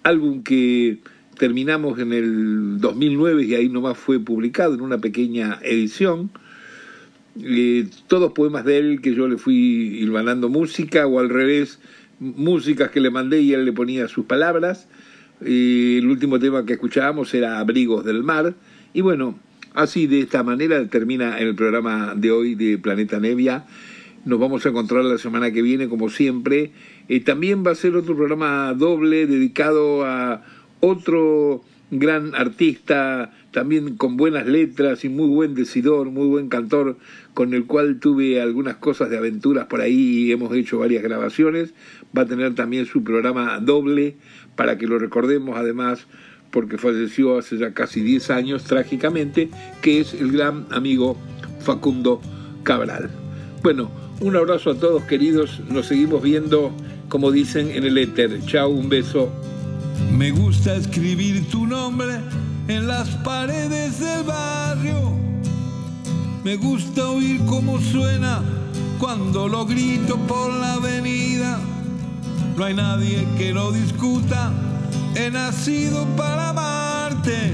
álbum 0.03 0.43
que 0.43 0.99
terminamos 1.39 1.99
en 1.99 2.13
el 2.13 2.81
2009 2.81 3.45
y 3.45 3.55
ahí 3.55 3.69
nomás 3.69 3.97
fue 3.97 4.19
publicado 4.19 4.75
en 4.75 4.81
una 4.81 4.99
pequeña 4.99 5.59
edición. 5.63 6.31
Eh, 7.41 7.87
todos 8.09 8.33
poemas 8.33 8.65
de 8.65 8.79
él 8.79 9.01
que 9.01 9.15
yo 9.15 9.29
le 9.29 9.39
fui 9.39 9.55
hilvanando 10.01 10.49
música 10.49 11.07
o 11.07 11.21
al 11.21 11.29
revés, 11.29 11.79
músicas 12.19 12.91
que 12.91 13.01
le 13.01 13.11
mandé 13.11 13.41
y 13.41 13.53
él 13.53 13.65
le 13.65 13.73
ponía 13.73 14.09
sus 14.09 14.27
palabras. 14.27 14.89
Eh, 15.45 15.99
el 15.99 16.09
último 16.09 16.39
tema 16.41 16.67
que 16.67 16.75
escuchábamos 16.75 17.33
era 17.33 17.61
Abrigos 17.61 18.05
del 18.05 18.25
Mar. 18.25 18.55
Y 18.93 19.03
bueno, 19.03 19.39
así 19.75 20.07
de 20.09 20.21
esta 20.21 20.43
manera 20.43 20.85
termina 20.89 21.39
el 21.39 21.55
programa 21.55 22.15
de 22.17 22.33
hoy 22.33 22.55
de 22.57 22.79
Planeta 22.79 23.21
Nevia. 23.21 23.65
Nos 24.25 24.39
vamos 24.39 24.67
a 24.67 24.71
encontrar 24.71 25.05
la 25.05 25.19
semana 25.19 25.53
que 25.53 25.63
viene, 25.63 25.89
como 25.89 26.11
siempre. 26.11 26.73
Eh, 27.09 27.21
también 27.21 27.65
va 27.67 27.71
a 27.71 27.75
ser 27.75 27.97
otro 27.97 28.17
programa 28.17 28.75
doble 28.75 29.27
dedicado 29.27 30.05
a 30.05 30.43
otro 30.81 31.63
gran 31.91 32.35
artista, 32.35 33.33
también 33.51 33.97
con 33.97 34.17
buenas 34.17 34.47
letras 34.47 35.05
y 35.05 35.09
muy 35.09 35.29
buen 35.29 35.55
decidor, 35.55 36.11
muy 36.11 36.27
buen 36.27 36.49
cantor, 36.49 36.99
con 37.33 37.55
el 37.55 37.65
cual 37.65 37.99
tuve 37.99 38.41
algunas 38.41 38.77
cosas 38.77 39.09
de 39.09 39.17
aventuras 39.17 39.67
por 39.67 39.81
ahí 39.81 40.27
y 40.27 40.33
hemos 40.33 40.55
hecho 40.55 40.79
varias 40.79 41.03
grabaciones. 41.03 41.73
Va 42.17 42.23
a 42.23 42.27
tener 42.27 42.55
también 42.55 42.87
su 42.87 43.03
programa 43.03 43.59
doble 43.61 44.17
para 44.57 44.77
que 44.77 44.87
lo 44.87 44.99
recordemos 44.99 45.57
además 45.57 46.07
porque 46.51 46.79
falleció 46.79 47.39
hace 47.39 47.59
ya 47.59 47.73
casi 47.73 48.01
10 48.01 48.31
años 48.31 48.65
trágicamente, 48.65 49.51
que 49.83 50.01
es 50.01 50.15
el 50.15 50.33
gran 50.33 50.67
amigo 50.71 51.17
Facundo 51.61 52.21
Cabral. 52.63 53.11
Bueno, 53.63 53.91
Un 54.21 54.35
abrazo 54.35 54.73
a 54.73 54.75
todos 54.75 55.05
queridos, 55.05 55.61
nos 55.69 55.87
seguimos 55.87 56.21
viendo 56.21 56.73
como 57.09 57.31
dicen 57.31 57.71
en 57.71 57.85
el 57.85 57.97
éter. 57.99 58.45
Chao, 58.47 58.69
un 58.69 58.89
beso. 58.89 59.31
Me 60.11 60.33
gusta 60.33 60.75
escribir 60.75 61.49
tu 61.51 61.69
nombre 61.69 62.19
en 62.67 62.89
las 62.89 63.09
paredes 63.23 64.01
del 64.01 64.25
barrio. 64.25 65.13
Me 66.43 66.57
gusta 66.57 67.11
oír 67.11 67.41
cómo 67.47 67.81
suena 67.81 68.43
cuando 68.99 69.47
lo 69.47 69.65
grito 69.65 70.17
por 70.27 70.53
la 70.53 70.75
avenida. 70.75 71.61
No 72.57 72.65
hay 72.65 72.75
nadie 72.75 73.25
que 73.37 73.53
lo 73.53 73.71
discuta. 73.71 74.51
He 75.15 75.31
nacido 75.31 76.05
para 76.17 76.49
amarte. 76.49 77.53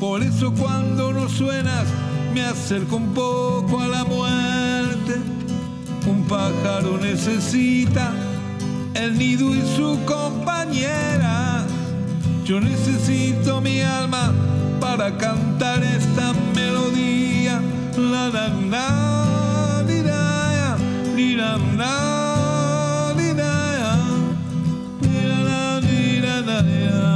Por 0.00 0.20
eso 0.20 0.52
cuando 0.52 1.12
no 1.12 1.28
suenas 1.28 1.86
me 2.34 2.42
acerco 2.42 2.96
un 2.96 3.14
poco 3.14 3.80
a 3.80 3.88
la 3.88 4.04
muerte. 4.04 5.16
Un 6.06 6.24
pájaro 6.24 6.98
necesita 6.98 8.12
el 8.94 9.18
nido 9.18 9.54
y 9.54 9.60
su 9.76 9.98
compañera. 10.04 11.64
Yo 12.44 12.60
necesito 12.60 13.60
mi 13.60 13.82
alma 13.82 14.32
para 14.80 15.16
cantar 15.16 15.82
esta 15.82 16.32
melodía. 16.54 17.60
La 17.96 18.28
la 18.28 18.48
la, 18.48 19.84
li, 19.86 20.02
la, 20.02 20.76
li, 21.16 21.36
la, 21.36 21.58
la, 21.76 21.94
la, 23.14 23.14
la, 23.14 23.34
la, 23.34 23.54
la, 23.54 23.72
la, 23.72 23.92
la, 25.02 25.02
la, 25.02 25.40
la, 25.42 25.80
la, 26.20 26.40
la, 26.42 26.62
la, 26.62 27.07